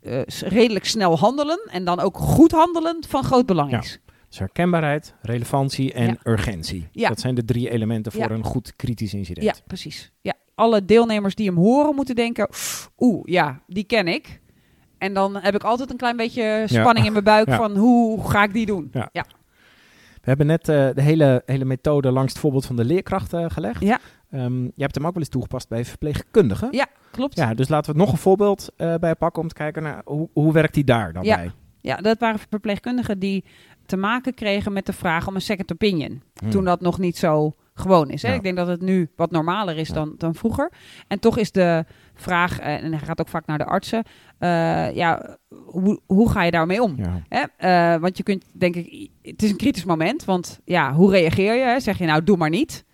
eh, 0.00 0.20
redelijk 0.26 0.84
snel 0.84 1.18
handelen 1.18 1.68
en 1.70 1.84
dan 1.84 2.00
ook 2.00 2.16
goed 2.18 2.50
handelen 2.52 2.96
van 3.08 3.24
groot 3.24 3.46
belang 3.46 3.70
Ja. 3.70 3.78
is. 3.78 3.98
Dus 4.28 4.38
herkenbaarheid, 4.38 5.14
relevantie 5.22 5.92
en 5.92 6.06
Ja. 6.06 6.16
urgentie. 6.22 6.88
Ja. 6.92 7.08
Dat 7.08 7.20
zijn 7.20 7.34
de 7.34 7.44
drie 7.44 7.70
elementen 7.70 8.12
voor 8.12 8.20
Ja. 8.20 8.30
een 8.30 8.44
goed 8.44 8.76
kritisch 8.76 9.14
incident. 9.14 9.46
Ja, 9.46 9.62
precies. 9.66 10.12
Ja. 10.20 10.34
Alle 10.62 10.84
deelnemers 10.84 11.34
die 11.34 11.46
hem 11.46 11.56
horen 11.56 11.94
moeten 11.94 12.14
denken, 12.14 12.48
oeh, 12.98 13.20
ja, 13.24 13.60
die 13.66 13.84
ken 13.84 14.08
ik. 14.08 14.40
En 14.98 15.14
dan 15.14 15.36
heb 15.36 15.54
ik 15.54 15.64
altijd 15.64 15.90
een 15.90 15.96
klein 15.96 16.16
beetje 16.16 16.62
spanning 16.66 17.06
in 17.06 17.12
mijn 17.12 17.24
buik 17.24 17.48
Ja. 17.52 17.56
van 17.56 17.76
hoe 17.76 18.28
ga 18.30 18.42
ik 18.44 18.52
die 18.52 18.66
doen? 18.66 18.88
Ja. 18.92 19.08
ja. 19.12 19.24
We 20.12 20.28
hebben 20.28 20.46
net 20.46 20.68
eh, 20.68 20.88
de 20.94 21.02
hele, 21.02 21.42
hele 21.46 21.64
methode 21.64 22.10
langs 22.10 22.32
het 22.32 22.40
voorbeeld 22.40 22.66
van 22.66 22.76
de 22.76 22.84
leerkracht 22.84 23.32
eh, 23.32 23.44
gelegd. 23.48 23.80
Ja. 23.80 23.98
Ehm, 24.30 24.62
je 24.64 24.72
hebt 24.82 24.94
hem 24.94 25.06
ook 25.06 25.12
wel 25.12 25.22
eens 25.22 25.30
toegepast 25.32 25.68
bij 25.68 25.84
verpleegkundigen. 25.84 26.68
Ja, 26.70 26.86
klopt. 27.10 27.36
Ja, 27.36 27.54
dus 27.54 27.68
laten 27.68 27.92
we 27.92 27.98
nog 27.98 28.12
een 28.12 28.18
voorbeeld 28.18 28.68
eh, 28.76 28.94
bij 28.94 29.14
pakken 29.14 29.42
om 29.42 29.48
te 29.48 29.54
kijken 29.54 29.82
naar 29.82 30.02
hoe, 30.04 30.28
hoe 30.32 30.52
werkt 30.52 30.74
die 30.74 30.84
daar 30.84 31.12
dan 31.12 31.24
Ja. 31.24 31.36
bij. 31.36 31.50
Ja, 31.80 31.96
dat 31.96 32.18
waren 32.18 32.40
verpleegkundigen 32.50 33.18
die 33.18 33.44
te 33.86 33.96
maken 33.96 34.34
kregen 34.34 34.72
met 34.72 34.86
de 34.86 34.92
vraag 34.92 35.26
om 35.28 35.34
een 35.34 35.40
second 35.40 35.72
opinion. 35.72 36.22
Hmm. 36.34 36.50
Toen 36.50 36.64
dat 36.64 36.80
nog 36.80 36.98
niet 36.98 37.16
zo 37.16 37.54
gewoon 37.74 38.10
is. 38.10 38.22
Hè? 38.22 38.28
Ja. 38.28 38.34
Ik 38.34 38.42
denk 38.42 38.56
dat 38.56 38.66
het 38.66 38.80
nu 38.80 39.10
wat 39.16 39.30
normaler 39.30 39.76
is 39.76 39.88
Ja. 39.88 39.94
dan, 39.94 40.14
dan 40.18 40.34
vroeger. 40.34 40.72
En 41.08 41.18
toch 41.18 41.38
is 41.38 41.52
de 41.52 41.84
vraag, 42.14 42.58
eh, 42.58 42.82
en 42.84 42.92
hij 42.92 43.06
gaat 43.06 43.20
ook 43.20 43.28
vaak 43.28 43.46
naar 43.46 43.58
de 43.58 43.64
artsen, 43.64 44.02
eh, 44.38 44.94
ja, 44.94 45.36
hoe, 45.64 46.00
hoe 46.06 46.30
ga 46.30 46.42
je 46.42 46.50
daarmee 46.50 46.82
om? 46.82 46.94
Ja. 46.96 47.22
Hè? 47.28 47.42
Eh, 47.56 48.00
want 48.00 48.16
je 48.16 48.22
kunt, 48.22 48.44
denk 48.52 48.74
ik, 48.76 49.10
het 49.22 49.42
is 49.42 49.50
een 49.50 49.56
kritisch 49.56 49.84
moment. 49.84 50.24
Want 50.24 50.60
ja, 50.64 50.92
hoe 50.92 51.10
reageer 51.10 51.54
je? 51.54 51.64
hè? 51.64 51.80
Zeg 51.80 51.98
je 51.98 52.06
nou, 52.06 52.24
doe 52.24 52.36
maar 52.36 52.50
niet. 52.50 52.84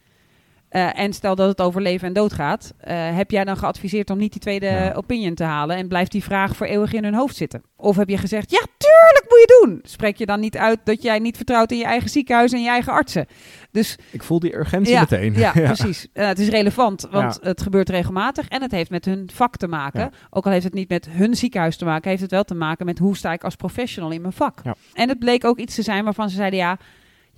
Eh, 0.69 0.99
en 0.99 1.13
stel 1.13 1.35
dat 1.35 1.49
het 1.49 1.61
over 1.61 1.83
leven 1.83 2.07
en 2.09 2.13
dood 2.13 2.33
gaat, 2.33 2.73
eh, 2.79 3.17
heb 3.17 3.31
jij 3.31 3.45
dan 3.45 3.57
geadviseerd 3.57 4.11
om 4.11 4.19
niet 4.19 4.33
die 4.33 4.41
tweede 4.41 4.67
Ja. 4.67 4.93
opinion 4.97 5.35
te 5.35 5.45
halen 5.45 5.77
en 5.77 5.89
blijft 5.89 6.13
die 6.13 6.23
vraag 6.23 6.57
voor 6.57 6.67
eeuwig 6.67 6.93
in 6.93 7.05
hun 7.05 7.15
hoofd 7.15 7.37
zitten? 7.37 7.63
Of 7.77 7.97
heb 7.97 8.09
je 8.09 8.19
gezegd, 8.19 8.51
ja, 8.51 8.59
tuurlijk 8.79 9.25
moet 9.29 9.39
je 9.39 9.61
doen. 9.65 9.81
Spreek 9.83 10.17
je 10.17 10.27
dan 10.27 10.41
niet 10.41 10.57
uit 10.57 10.79
dat 10.85 11.03
jij 11.03 11.19
niet 11.19 11.37
vertrouwt 11.37 11.71
in 11.73 11.79
je 11.79 11.85
eigen 11.85 12.11
ziekenhuis 12.11 12.53
en 12.53 12.63
je 12.63 12.69
eigen 12.69 12.93
artsen? 12.93 13.27
Dus 13.71 13.97
Ik 14.11 14.23
voel 14.23 14.39
die 14.39 14.57
urgentie 14.57 14.93
ja, 14.93 15.01
meteen. 15.01 15.35
Ja, 15.35 15.51
precies. 15.73 16.07
Eh, 16.13 16.27
het 16.27 16.39
is 16.39 16.49
relevant, 16.49 17.07
want 17.11 17.39
het 17.43 17.63
gebeurt 17.63 17.89
regelmatig 17.89 18.49
en 18.49 18.63
het 18.63 18.71
heeft 18.71 18.91
met 18.91 19.05
hun 19.05 19.31
vak 19.35 19.57
te 19.57 19.69
maken. 19.69 20.11
Ook 20.31 20.45
al 20.47 20.53
heeft 20.53 20.65
het 20.65 20.75
niet 20.75 20.89
met 20.89 21.09
hun 21.11 21.37
ziekenhuis 21.37 21.77
te 21.77 21.85
maken, 21.85 22.11
heeft 22.11 22.23
het 22.23 22.31
wel 22.31 22.45
te 22.45 22.55
maken 22.55 22.87
met 22.87 22.99
hoe 22.99 23.17
sta 23.17 23.33
ik 23.33 23.45
als 23.45 23.55
professional 23.57 24.11
in 24.11 24.21
mijn 24.21 24.33
vak. 24.33 24.61
En 24.93 25.09
het 25.09 25.19
bleek 25.19 25.45
ook 25.45 25.59
iets 25.59 25.75
te 25.75 25.83
zijn 25.83 26.05
waarvan 26.05 26.31
ze 26.31 26.37
zeiden, 26.37 26.59
ja, 26.59 26.79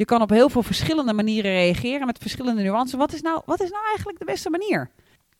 je 0.00 0.06
kan 0.06 0.22
op 0.22 0.30
heel 0.30 0.48
veel 0.48 0.62
verschillende 0.62 1.12
manieren 1.12 1.50
reageren 1.50 2.06
met 2.06 2.18
verschillende 2.18 2.62
nuances. 2.62 2.98
Wat 2.98 3.12
is 3.12 3.20
nou, 3.22 3.42
wat 3.44 3.62
is 3.62 3.70
nou 3.70 3.84
eigenlijk 3.86 4.18
de 4.18 4.24
beste 4.24 4.50
manier? 4.50 4.90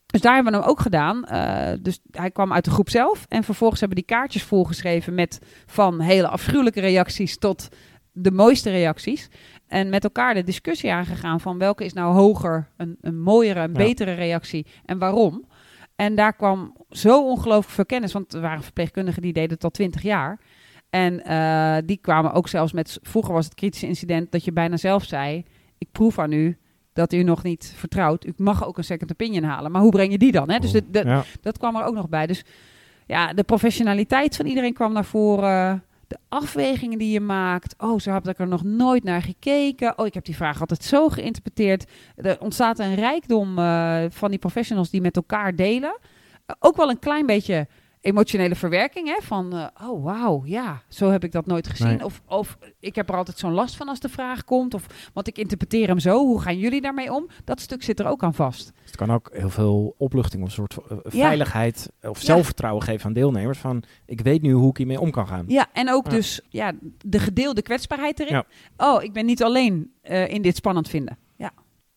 Dus 0.07 0.21
daar 0.21 0.35
hebben 0.35 0.52
we 0.52 0.59
hem 0.59 0.69
ook 0.69 0.81
gedaan. 0.81 1.25
Uh, 1.33 1.69
dus 1.83 2.00
hij 2.11 2.31
kwam 2.31 2.52
uit 2.52 2.64
de 2.64 2.71
groep 2.71 2.90
zelf. 2.90 3.26
En 3.29 3.45
vervolgens 3.45 3.81
hebben 3.81 3.99
die 3.99 4.07
kaartjes 4.07 4.43
volgeschreven 4.43 5.14
met 5.14 5.38
van 5.67 6.00
hele 6.00 6.29
afschuwelijke 6.29 6.81
reacties 6.81 7.38
tot 7.38 7.69
de 8.12 8.31
mooiste 8.31 8.71
reacties. 8.71 9.29
En 9.67 9.88
met 9.88 10.05
elkaar 10.05 10.35
de 10.35 10.43
discussie 10.43 10.93
aangegaan 10.93 11.40
van 11.40 11.59
welke 11.59 11.85
is 11.85 11.93
nou 11.93 12.14
hoger, 12.14 12.69
een, 12.76 12.97
een 13.00 13.21
mooiere, 13.21 13.61
een 13.61 13.73
betere 13.73 14.12
reactie 14.12 14.67
en 14.85 14.99
waarom. 14.99 15.45
En 15.97 16.14
daar 16.14 16.33
kwam 16.33 16.76
zo 16.90 17.25
ongelooflijk 17.25 17.75
veel 17.75 17.87
kennis, 17.87 18.12
want 18.12 18.33
er 18.33 18.40
waren 18.40 18.62
verpleegkundigen 18.62 19.23
die 19.23 19.33
deden 19.33 19.50
het 19.50 19.64
al 19.64 19.71
twintig 19.71 20.02
jaar. 20.02 20.38
En 20.90 21.23
uh, 21.26 21.76
die 21.85 21.97
kwamen 21.97 22.32
ook 22.32 22.49
zelfs 22.49 22.73
met, 22.73 22.99
vroeger 23.02 23.35
was 23.35 23.44
het 23.44 23.54
kritische 23.54 23.87
incident 23.87 24.32
dat 24.32 24.44
je 24.44 24.52
bijna 24.52 24.76
zelf 24.76 25.04
zei, 25.04 25.44
ik 25.78 25.88
proef 25.92 26.18
aan 26.18 26.32
u 26.32 26.59
dat 26.92 27.12
u 27.12 27.23
nog 27.23 27.42
niet 27.42 27.73
vertrouwt. 27.76 28.26
U 28.26 28.32
mag 28.37 28.66
ook 28.66 28.78
een 28.78 28.85
second 28.85 29.11
opinion 29.12 29.42
halen, 29.42 29.70
maar 29.70 29.82
hoe 29.82 29.90
breng 29.90 30.12
je 30.12 30.18
die 30.18 30.32
dan? 30.32 30.50
Hè? 30.50 30.59
Dus 30.59 30.73
de, 30.73 30.90
de, 30.90 31.23
dat 31.40 31.59
kwam 31.59 31.76
er 31.76 31.85
ook 31.85 31.94
nog 31.94 32.09
bij. 32.09 32.26
Dus 32.26 32.44
ja, 33.06 33.32
de 33.32 33.44
professionaliteit 33.44 34.37
van 34.37 34.47
iedereen 34.47 34.73
kwam 34.73 34.92
naar 34.92 35.04
voren 35.04 35.85
de 36.11 36.18
afwegingen 36.28 36.99
die 36.99 37.11
je 37.11 37.20
maakt. 37.20 37.75
Oh, 37.78 37.99
zo 37.99 38.12
heb 38.12 38.28
ik 38.28 38.38
er 38.38 38.49
nog 38.49 38.64
nooit 38.64 39.04
naar 39.04 39.23
gekeken. 39.23 39.99
Oh, 39.99 40.06
ik 40.06 40.14
heb 40.14 40.25
die 40.25 40.37
vraag 40.37 40.61
altijd 40.61 40.85
zo 40.85 41.09
geïnterpreteerd. 41.09 41.90
Er 42.16 42.40
ontstaat 42.40 42.78
een 42.78 42.94
rijkdom 42.94 43.59
uh, 43.59 44.04
van 44.09 44.30
die 44.30 44.38
professionals 44.38 44.90
die 44.90 45.00
met 45.00 45.16
elkaar 45.16 45.56
delen. 45.56 45.99
Uh, 46.00 46.56
ook 46.59 46.76
wel 46.76 46.90
een 46.90 46.99
klein 46.99 47.26
beetje 47.26 47.66
emotionele 48.00 48.54
verwerking. 48.54 49.07
Hè? 49.07 49.16
Van, 49.23 49.57
uh, 49.57 49.66
oh 49.83 50.04
wauw, 50.04 50.42
ja, 50.45 50.83
zo 50.88 51.11
heb 51.11 51.25
ik 51.25 51.33
dat 51.33 51.47
nooit 51.47 51.69
gezien. 51.69 51.87
Nee. 51.87 52.04
Of, 52.04 52.23
of 52.26 52.59
ik 52.80 52.95
heb 52.95 53.09
er 53.09 53.16
altijd 53.16 53.38
zo'n 53.38 53.52
last 53.52 53.76
van 53.76 53.88
als 53.88 54.00
de 54.00 54.09
vraag 54.09 54.45
komt. 54.45 54.75
Of 54.75 55.11
want 55.12 55.28
ik 55.28 55.38
interpreteer 55.38 55.88
hem 55.88 55.99
zo. 55.99 56.19
Hoe 56.19 56.40
gaan 56.40 56.59
jullie 56.59 56.80
daarmee 56.80 57.12
om? 57.12 57.28
Dat 57.45 57.61
stuk 57.61 57.83
zit 57.83 58.00
er 58.00 58.07
ook 58.07 58.23
aan 58.23 58.35
vast. 58.35 58.73
Het 58.85 58.97
kan 58.97 59.11
ook 59.11 59.30
heel 59.33 59.50
veel 59.50 59.95
opluchting 59.99 60.42
of 60.42 60.49
een 60.49 60.54
soort 60.54 60.76
uh, 60.92 60.99
veiligheid 61.02 61.90
of 62.02 62.21
zelfvertrouwen 62.21 62.83
geven 62.83 63.07
aan 63.07 63.12
deelnemers. 63.12 63.59
Van 63.59 63.83
ik 64.07 64.21
weet 64.21 64.42
nu 64.42 64.52
hoe 64.52 64.71
ik 64.71 64.76
hiermee 64.76 65.00
om 65.00 65.11
kan 65.11 65.26
gaan. 65.26 65.45
Ja, 65.49 65.66
en 65.73 65.90
ook 65.90 66.04
ja. 66.04 66.11
dus 66.11 66.40
ja, 66.49 66.73
de 67.04 67.19
gedeelde 67.19 67.62
kwetsbaarheid 67.62 68.21
erin. 68.21 68.45
Oh, 68.76 69.02
ik 69.02 69.12
ben 69.12 69.26
niet 69.26 69.42
alleen 69.42 69.92
uh, 70.02 70.28
in 70.28 70.42
dit 70.42 70.57
spannend 70.57 70.88
vinden. 70.88 71.19
Ja. 71.37 71.52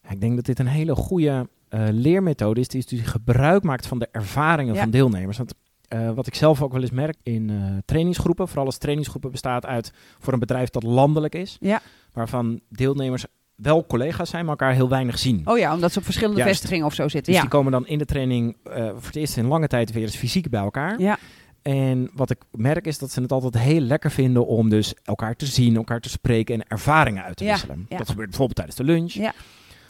Ik 0.09 0.21
denk 0.21 0.35
dat 0.35 0.45
dit 0.45 0.59
een 0.59 0.67
hele 0.67 0.95
goede 0.95 1.49
leermethode 1.91 2.59
is 2.59 2.67
die, 2.67 2.85
die 2.85 3.03
gebruik 3.03 3.63
maakt 3.63 3.87
van 3.87 3.99
de 3.99 4.07
ervaringen 4.11 4.75
van 4.75 4.89
deelnemers. 4.89 5.37
Want 5.37 5.53
uh, 5.93 6.11
wat 6.11 6.27
ik 6.27 6.35
zelf 6.35 6.61
ook 6.61 6.71
wel 6.71 6.81
eens 6.81 6.91
merk 6.91 7.15
in 7.23 7.49
uh, 7.49 7.77
trainingsgroepen, 7.85 8.47
vooral 8.47 8.65
als 8.65 8.77
trainingsgroepen 8.77 9.31
bestaat 9.31 9.65
uit 9.65 9.93
voor 10.19 10.33
een 10.33 10.39
bedrijf 10.39 10.69
dat 10.69 10.83
landelijk 10.83 11.35
is, 11.35 11.57
ja. 11.59 11.81
waarvan 12.13 12.59
deelnemers 12.69 13.25
wel 13.55 13.85
collega's 13.85 14.29
zijn, 14.29 14.45
maar 14.45 14.57
elkaar 14.57 14.73
heel 14.73 14.89
weinig 14.89 15.19
zien. 15.19 15.41
Oh 15.45 15.57
ja, 15.57 15.73
omdat 15.73 15.91
ze 15.91 15.99
op 15.99 16.05
verschillende 16.05 16.39
Juist. 16.39 16.53
vestigingen 16.53 16.85
of 16.85 16.93
zo 16.93 17.07
zitten. 17.07 17.33
Dus 17.33 17.35
ja. 17.35 17.41
die 17.41 17.49
komen 17.49 17.71
dan 17.71 17.87
in 17.87 17.97
de 17.97 18.05
training 18.05 18.57
uh, 18.67 18.73
voor 18.73 19.05
het 19.05 19.15
eerst 19.15 19.37
in 19.37 19.47
lange 19.47 19.67
tijd 19.67 19.91
weer 19.91 20.03
eens 20.03 20.15
fysiek 20.15 20.49
bij 20.49 20.61
elkaar. 20.61 20.99
Ja. 20.99 21.17
En 21.61 22.09
wat 22.13 22.29
ik 22.29 22.41
merk 22.51 22.85
is 22.85 22.97
dat 22.97 23.11
ze 23.11 23.21
het 23.21 23.31
altijd 23.31 23.57
heel 23.57 23.79
lekker 23.79 24.11
vinden 24.11 24.47
om 24.47 24.69
dus 24.69 24.93
elkaar 25.03 25.35
te 25.35 25.45
zien, 25.45 25.75
elkaar 25.75 25.99
te 25.99 26.09
spreken 26.09 26.55
en 26.55 26.67
ervaringen 26.67 27.23
uit 27.23 27.37
te 27.37 27.45
wisselen. 27.45 27.77
Ja, 27.77 27.85
ja. 27.89 27.97
Dat 27.97 28.09
gebeurt 28.09 28.29
bijvoorbeeld 28.29 28.57
tijdens 28.57 28.77
de 28.77 28.83
lunch. 28.83 29.11
Ja. 29.13 29.33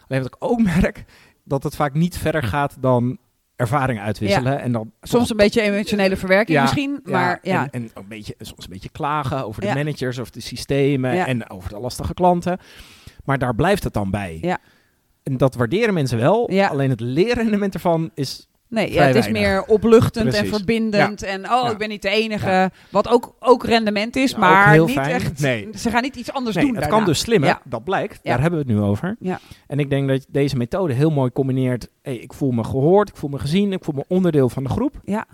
Alleen 0.07 0.23
wat 0.23 0.35
ik 0.35 0.43
ook 0.43 0.63
merk, 0.81 1.05
dat 1.43 1.63
het 1.63 1.75
vaak 1.75 1.93
niet 1.93 2.17
verder 2.17 2.43
gaat 2.43 2.77
dan 2.79 3.17
ervaringen 3.55 4.03
uitwisselen. 4.03 4.53
Ja. 4.53 4.59
En 4.59 4.71
dan 4.71 4.91
soms 5.01 5.29
een 5.29 5.37
beetje 5.37 5.61
emotionele 5.61 6.17
verwerking 6.17 6.57
ja, 6.57 6.63
misschien, 6.63 6.99
maar 7.03 7.39
ja. 7.41 7.61
En, 7.61 7.69
en 7.71 7.91
een 7.93 8.07
beetje, 8.07 8.35
soms 8.39 8.63
een 8.63 8.71
beetje 8.71 8.89
klagen 8.89 9.45
over 9.45 9.61
de 9.61 9.73
managers 9.73 10.19
of 10.19 10.29
de 10.29 10.39
systemen 10.39 11.25
en 11.25 11.49
over 11.49 11.69
de 11.69 11.79
lastige 11.79 12.13
klanten. 12.13 12.57
Maar 13.23 13.37
daar 13.37 13.55
blijft 13.55 13.83
het 13.83 13.93
dan 13.93 14.11
bij. 14.11 14.37
Ja. 14.41 14.57
En 15.23 15.37
dat 15.37 15.55
waarderen 15.55 15.93
mensen 15.93 16.17
wel. 16.17 16.49
Alleen 16.69 16.89
het 16.89 16.99
leren 16.99 17.71
ervan 17.73 18.11
is 18.13 18.47
Nee, 18.73 18.93
ja, 18.93 19.03
het 19.03 19.15
is 19.15 19.29
meer 19.29 19.63
opluchtend 19.65 20.29
Precies. 20.29 20.51
en 20.51 20.55
verbindend. 20.55 21.19
Ja. 21.19 21.27
En 21.27 21.51
oh, 21.51 21.63
ja. 21.63 21.71
ik 21.71 21.77
ben 21.77 21.89
niet 21.89 22.01
de 22.01 22.09
enige. 22.09 22.71
Wat 22.89 23.07
ook, 23.07 23.35
ook 23.39 23.65
rendement 23.65 24.15
is, 24.15 24.35
maar 24.35 24.79
niet 24.79 24.91
fijn. 24.91 25.09
echt. 25.09 25.39
Nee. 25.39 25.69
Ze 25.75 25.89
gaan 25.89 26.01
niet 26.01 26.15
iets 26.15 26.31
anders 26.31 26.55
nee, 26.55 26.65
doen. 26.65 26.73
Het 26.73 26.83
daarna. 26.83 26.97
kan 26.97 27.05
dus 27.05 27.19
slimmer, 27.19 27.59
dat 27.63 27.83
blijkt. 27.83 28.19
Daar 28.23 28.41
hebben 28.41 28.59
we 28.59 28.71
het 28.71 28.75
nu 28.75 28.83
over. 28.83 29.15
Ja. 29.19 29.39
En 29.67 29.79
ik 29.79 29.89
denk 29.89 30.07
dat 30.07 30.25
deze 30.29 30.57
methode 30.57 30.93
heel 30.93 31.11
mooi 31.11 31.31
combineert. 31.31 31.89
Hey, 32.01 32.15
ik 32.15 32.33
voel 32.33 32.51
me 32.51 32.63
gehoord, 32.63 33.09
ik 33.09 33.15
voel 33.15 33.29
me 33.29 33.39
gezien, 33.39 33.71
ik 33.71 33.83
voel 33.83 33.95
me 33.95 34.05
onderdeel 34.07 34.49
van 34.49 34.63
de 34.63 34.69
groep. 34.69 35.01
Ja. 35.05 35.25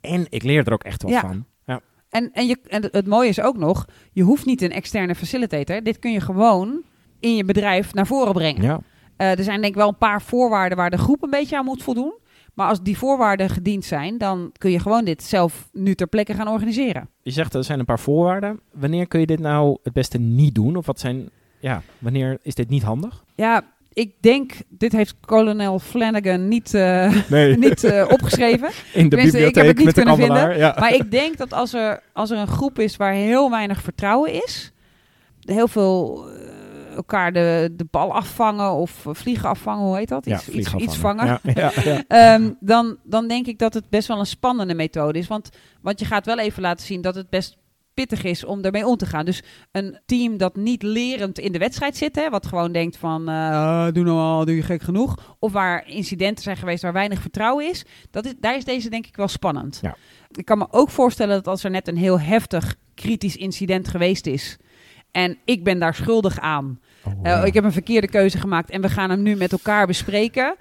En 0.00 0.26
ik 0.28 0.42
leer 0.42 0.66
er 0.66 0.72
ook 0.72 0.84
echt 0.84 1.02
wat 1.02 1.12
van. 1.12 1.44
Ja. 1.66 1.80
En, 2.10 2.30
en, 2.32 2.46
je, 2.46 2.58
en 2.68 2.88
het 2.90 3.06
mooie 3.06 3.28
is 3.28 3.40
ook 3.40 3.56
nog, 3.56 3.84
je 4.12 4.22
hoeft 4.22 4.46
niet 4.46 4.62
een 4.62 4.72
externe 4.72 5.14
facilitator. 5.14 5.82
Dit 5.82 5.98
kun 5.98 6.12
je 6.12 6.20
gewoon 6.20 6.82
in 7.20 7.36
je 7.36 7.44
bedrijf 7.44 7.94
naar 7.94 8.06
voren 8.06 8.32
brengen. 8.32 8.62
Ja. 8.62 8.80
Uh, 9.18 9.38
er 9.38 9.44
zijn 9.44 9.60
denk 9.60 9.72
ik 9.72 9.78
wel 9.78 9.88
een 9.88 9.98
paar 9.98 10.22
voorwaarden 10.22 10.78
waar 10.78 10.90
de 10.90 10.98
groep 10.98 11.22
een 11.22 11.30
beetje 11.30 11.56
aan 11.56 11.64
moet 11.64 11.82
voldoen. 11.82 12.14
Maar 12.54 12.68
als 12.68 12.82
die 12.82 12.98
voorwaarden 12.98 13.48
gediend 13.48 13.84
zijn, 13.84 14.18
dan 14.18 14.52
kun 14.58 14.70
je 14.70 14.78
gewoon 14.78 15.04
dit 15.04 15.22
zelf 15.22 15.68
nu 15.72 15.94
ter 15.94 16.06
plekke 16.06 16.34
gaan 16.34 16.48
organiseren. 16.48 17.08
Je 17.22 17.30
zegt 17.30 17.54
er 17.54 17.64
zijn 17.64 17.78
een 17.78 17.84
paar 17.84 18.00
voorwaarden. 18.00 18.60
Wanneer 18.72 19.06
kun 19.06 19.20
je 19.20 19.26
dit 19.26 19.40
nou 19.40 19.76
het 19.82 19.92
beste 19.92 20.18
niet 20.18 20.54
doen? 20.54 20.76
Of 20.76 20.86
wat 20.86 21.00
zijn, 21.00 21.30
ja, 21.58 21.82
wanneer 21.98 22.38
is 22.42 22.54
dit 22.54 22.68
niet 22.68 22.82
handig? 22.82 23.24
Ja, 23.34 23.62
ik 23.94 24.12
denk, 24.20 24.52
dit 24.68 24.92
heeft 24.92 25.14
kolonel 25.20 25.78
Flanagan 25.78 26.48
niet, 26.48 26.74
uh, 26.74 27.16
nee. 27.30 27.58
niet 27.68 27.84
uh, 27.84 28.04
opgeschreven. 28.10 28.70
In 28.92 29.08
de 29.08 29.16
bibliotheek 29.16 29.48
ik 29.48 29.54
heb 29.54 29.66
het 29.66 29.76
niet 29.76 29.84
met 29.86 29.94
kunnen 29.94 30.16
de 30.16 30.22
vinden. 30.22 30.58
Ja. 30.58 30.76
Maar 30.78 30.94
ik 30.94 31.10
denk 31.10 31.36
dat 31.36 31.52
als 31.52 31.72
er, 31.72 32.02
als 32.12 32.30
er 32.30 32.38
een 32.38 32.46
groep 32.46 32.78
is 32.78 32.96
waar 32.96 33.12
heel 33.12 33.50
weinig 33.50 33.82
vertrouwen 33.82 34.32
is, 34.32 34.72
heel 35.40 35.68
veel 35.68 36.26
uh, 36.28 36.34
elkaar 36.94 37.32
de, 37.32 37.72
de 37.72 37.86
bal 37.90 38.14
afvangen 38.14 38.72
of 38.72 39.06
vliegen 39.10 39.48
afvangen, 39.48 39.84
hoe 39.86 39.96
heet 39.96 40.08
dat? 40.08 40.26
Iets, 40.26 40.46
ja, 40.46 40.52
iets, 40.52 40.74
iets 40.74 40.96
vangen. 40.96 41.40
Ja, 41.54 42.34
um, 42.34 42.56
dan, 42.60 42.96
dan 43.02 43.28
denk 43.28 43.46
ik 43.46 43.58
dat 43.58 43.74
het 43.74 43.88
best 43.88 44.08
wel 44.08 44.18
een 44.18 44.26
spannende 44.26 44.74
methode 44.74 45.18
is. 45.18 45.26
Want, 45.26 45.48
want 45.80 45.98
je 45.98 46.04
gaat 46.04 46.26
wel 46.26 46.38
even 46.38 46.62
laten 46.62 46.86
zien 46.86 47.00
dat 47.00 47.14
het 47.14 47.30
best 47.30 47.56
pittig 47.94 48.24
is 48.24 48.44
om 48.44 48.62
ermee 48.62 48.86
om 48.86 48.96
te 48.96 49.06
gaan. 49.06 49.24
Dus 49.24 49.42
een 49.72 49.98
team 50.06 50.36
dat 50.36 50.56
niet 50.56 50.82
lerend 50.82 51.38
in 51.38 51.52
de 51.52 51.58
wedstrijd 51.58 51.96
zit, 51.96 52.16
hè, 52.16 52.30
wat 52.30 52.46
gewoon 52.46 52.72
denkt 52.72 52.96
van 52.96 53.30
uh, 53.30 53.86
doe 53.92 54.04
nou 54.04 54.18
al, 54.18 54.44
doe 54.44 54.56
je 54.56 54.62
gek 54.62 54.82
genoeg. 54.82 55.36
Of 55.38 55.52
waar 55.52 55.88
incidenten 55.88 56.44
zijn 56.44 56.56
geweest 56.56 56.82
waar 56.82 56.92
weinig 56.92 57.20
vertrouwen 57.20 57.68
is, 57.68 57.84
dat 58.10 58.24
is 58.24 58.34
daar 58.40 58.56
is 58.56 58.64
deze 58.64 58.90
denk 58.90 59.06
ik 59.06 59.16
wel 59.16 59.28
spannend. 59.28 59.78
Ja. 59.82 59.96
Ik 60.30 60.44
kan 60.44 60.58
me 60.58 60.66
ook 60.70 60.90
voorstellen 60.90 61.34
dat 61.34 61.46
als 61.46 61.64
er 61.64 61.70
net 61.70 61.88
een 61.88 61.96
heel 61.96 62.20
heftig 62.20 62.74
kritisch 62.94 63.36
incident 63.36 63.88
geweest 63.88 64.26
is 64.26 64.58
en 65.14 65.38
ik 65.44 65.64
ben 65.64 65.78
daar 65.78 65.94
schuldig 65.94 66.40
aan. 66.40 66.80
Oh, 67.04 67.12
Uh, 67.12 67.22
ja. 67.22 67.44
ik 67.44 67.54
heb 67.54 67.64
een 67.64 67.72
verkeerde 67.72 68.08
keuze 68.08 68.38
gemaakt 68.38 68.70
en 68.70 68.80
we 68.80 68.88
gaan 68.88 69.10
hem 69.10 69.22
nu 69.22 69.36
met 69.36 69.52
elkaar 69.52 69.86
bespreken. 69.86 70.54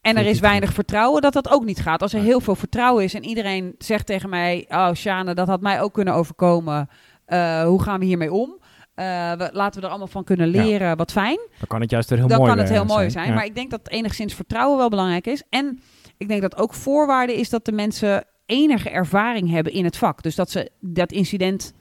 En 0.00 0.16
er 0.16 0.26
is 0.26 0.40
weinig 0.40 0.72
vertrouwen 0.72 1.22
dat 1.22 1.32
dat 1.32 1.50
ook 1.50 1.64
niet 1.64 1.80
gaat. 1.80 2.02
Als 2.02 2.12
er 2.12 2.20
heel 2.20 2.40
veel 2.40 2.54
vertrouwen 2.54 3.04
is 3.04 3.14
en 3.14 3.24
iedereen 3.24 3.74
zegt 3.78 4.06
tegen 4.06 4.28
mij... 4.28 4.64
Oh, 4.68 4.92
Sjane, 4.92 5.34
dat 5.34 5.48
had 5.48 5.60
mij 5.60 5.80
ook 5.80 5.92
kunnen 5.92 6.14
overkomen. 6.14 6.88
Uh, 7.28 7.62
hoe 7.62 7.82
gaan 7.82 7.98
we 8.00 8.04
hiermee 8.06 8.32
om? 8.32 8.50
Uh, 8.60 9.32
we, 9.32 9.50
laten 9.52 9.76
we 9.80 9.84
er 9.86 9.90
allemaal 9.92 10.08
van 10.08 10.24
kunnen 10.24 10.48
leren. 10.48 10.96
Wat 10.96 11.12
fijn. 11.12 11.38
Dan 11.58 11.68
kan 11.68 11.80
het 11.80 11.90
juist 11.90 12.10
heel 12.10 12.26
Dan 12.26 12.38
mooi 12.38 12.50
kan 12.50 12.58
het 12.58 12.68
heel 12.68 12.76
zijn. 12.86 12.98
mooi 12.98 13.10
zijn. 13.10 13.28
Ja. 13.28 13.34
Maar 13.34 13.44
ik 13.44 13.54
denk 13.54 13.70
dat 13.70 13.88
enigszins 13.88 14.34
vertrouwen 14.34 14.78
wel 14.78 14.88
belangrijk 14.88 15.26
is. 15.26 15.42
En 15.50 15.80
ik 16.16 16.28
denk 16.28 16.42
dat 16.42 16.56
ook 16.56 16.74
voorwaarde 16.74 17.36
is 17.36 17.50
dat 17.50 17.64
de 17.64 17.72
mensen 17.72 18.24
enige 18.46 18.90
ervaring 18.90 19.50
hebben 19.50 19.72
in 19.72 19.84
het 19.84 19.96
vak. 19.96 20.22
Dus 20.22 20.34
dat 20.34 20.50
ze 20.50 20.70
dat 20.80 21.12
incident 21.12 21.72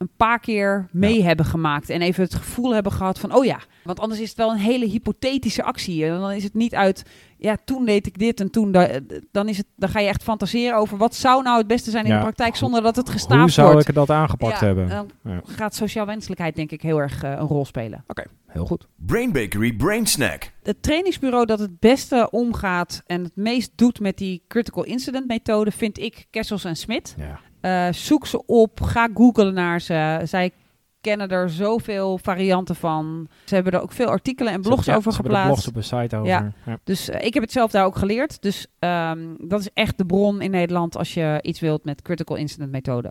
een 0.00 0.10
paar 0.16 0.38
keer 0.40 0.88
mee 0.92 1.18
Ja. 1.18 1.24
hebben 1.24 1.46
gemaakt. 1.46 1.90
En 1.90 2.02
even 2.02 2.22
het 2.24 2.34
gevoel 2.34 2.74
hebben 2.74 2.92
gehad 2.92 3.18
van, 3.18 3.34
oh 3.34 3.44
ja. 3.44 3.58
Want 3.84 4.00
anders 4.00 4.20
is 4.20 4.28
het 4.28 4.36
wel 4.38 4.50
een 4.50 4.56
hele 4.58 4.86
hypothetische 4.86 5.62
actie. 5.62 6.04
En 6.06 6.20
dan 6.20 6.30
is 6.30 6.42
het 6.44 6.54
niet 6.54 6.74
uit, 6.74 7.02
ja, 7.38 7.56
toen 7.64 7.84
deed 7.84 8.06
ik 8.06 8.18
dit 8.18 8.40
en 8.40 8.50
toen... 8.50 8.72
da- 8.72 8.88
Dan, 9.32 9.48
is 9.48 9.56
het, 9.56 9.66
dan 9.76 9.88
ga 9.88 10.00
je 10.00 10.08
echt 10.08 10.22
fantaseren 10.22 10.76
over 10.78 10.96
wat 10.96 11.14
zou 11.14 11.42
nou 11.42 11.58
het 11.58 11.66
beste 11.66 11.90
zijn 11.90 12.04
in 12.04 12.10
Ja. 12.10 12.16
de 12.16 12.22
praktijk... 12.22 12.56
zonder 12.56 12.82
dat 12.82 12.96
het 12.96 13.08
gestaafd 13.10 13.40
Hoe 13.40 13.50
zou 13.50 13.72
wordt. 13.72 13.88
ik 13.88 13.94
dat 13.94 14.10
aangepakt 14.10 14.60
Ja, 14.60 14.66
hebben? 14.66 14.88
Dan 14.88 15.10
Ja. 15.24 15.40
gaat 15.44 15.74
sociaal 15.74 16.06
wenselijkheid 16.06 16.56
denk 16.56 16.70
ik 16.70 16.82
heel 16.82 16.98
erg 17.00 17.22
eh, 17.22 17.30
een 17.30 17.38
rol 17.46 17.64
spelen. 17.64 18.04
Oké, 18.06 18.24
heel 18.46 18.66
goed. 18.66 18.86
Brain 18.96 19.32
Bakery 19.32 19.72
Brain 19.72 20.06
Snack. 20.06 20.52
Het 20.62 20.82
trainingsbureau 20.82 21.46
dat 21.46 21.58
het 21.58 21.78
beste 21.80 22.28
omgaat 22.30 23.02
en 23.06 23.22
het 23.24 23.36
meest 23.36 23.72
doet 23.74 24.00
met 24.00 24.16
die 24.18 24.42
critical 24.48 24.84
incident 24.84 25.26
methode... 25.26 25.70
vind 25.70 25.98
ik 25.98 26.26
Kessels 26.30 26.64
en 26.64 26.76
Smit. 26.76 27.14
Eh, 27.60 27.86
zoek 27.90 28.26
ze 28.26 28.46
op, 28.46 28.80
ga 28.80 29.08
googlen 29.14 29.54
naar 29.54 29.80
ze. 29.80 30.20
Zij 30.24 30.52
kennen 31.00 31.28
er 31.28 31.50
zoveel 31.50 32.18
varianten 32.18 32.76
van. 32.76 33.28
Ze 33.44 33.54
hebben 33.54 33.72
er 33.72 33.80
ook 33.82 33.92
veel 33.92 34.06
artikelen 34.06 34.52
en 34.52 34.60
blogs 34.60 34.88
over 34.88 35.12
ze 35.12 35.18
er 35.18 35.24
geplaatst. 35.24 35.46
blogs 35.46 35.68
op 35.68 35.76
een 35.76 35.84
site 35.84 36.16
over. 36.16 36.28
Ja. 36.28 36.52
Ja. 36.66 36.78
Dus 36.84 37.08
eh, 37.08 37.26
ik 37.26 37.34
heb 37.34 37.42
het 37.42 37.52
zelf 37.52 37.70
daar 37.70 37.84
ook 37.84 37.96
geleerd. 37.96 38.42
Dus 38.42 38.66
ehm, 38.78 39.34
dat 39.38 39.60
is 39.60 39.70
echt 39.74 39.98
de 39.98 40.06
bron 40.06 40.40
in 40.40 40.50
Nederland 40.50 40.96
als 40.96 41.14
je 41.14 41.38
iets 41.42 41.60
wilt 41.60 41.84
met 41.84 42.02
critical 42.02 42.36
incident 42.36 42.70
methode. 42.70 43.10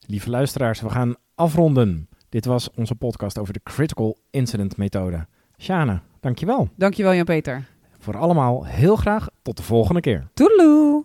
Lieve 0.00 0.30
luisteraars, 0.30 0.80
we 0.80 0.90
gaan 0.90 1.14
afronden. 1.34 2.08
Dit 2.28 2.44
was 2.44 2.70
onze 2.74 2.94
podcast 2.94 3.38
over 3.38 3.52
de 3.52 3.60
Critical 3.62 4.18
Incident 4.30 4.76
Methode. 4.76 5.26
Sjane, 5.58 6.00
dankjewel. 6.20 6.68
Dankjewel 6.76 7.14
Jan-Peter. 7.14 7.64
Voor 7.98 8.16
allemaal 8.16 8.64
heel 8.64 8.96
graag 8.96 9.28
tot 9.42 9.56
de 9.56 9.62
volgende 9.62 10.00
keer. 10.00 10.28
Toedeloe! 10.34 11.04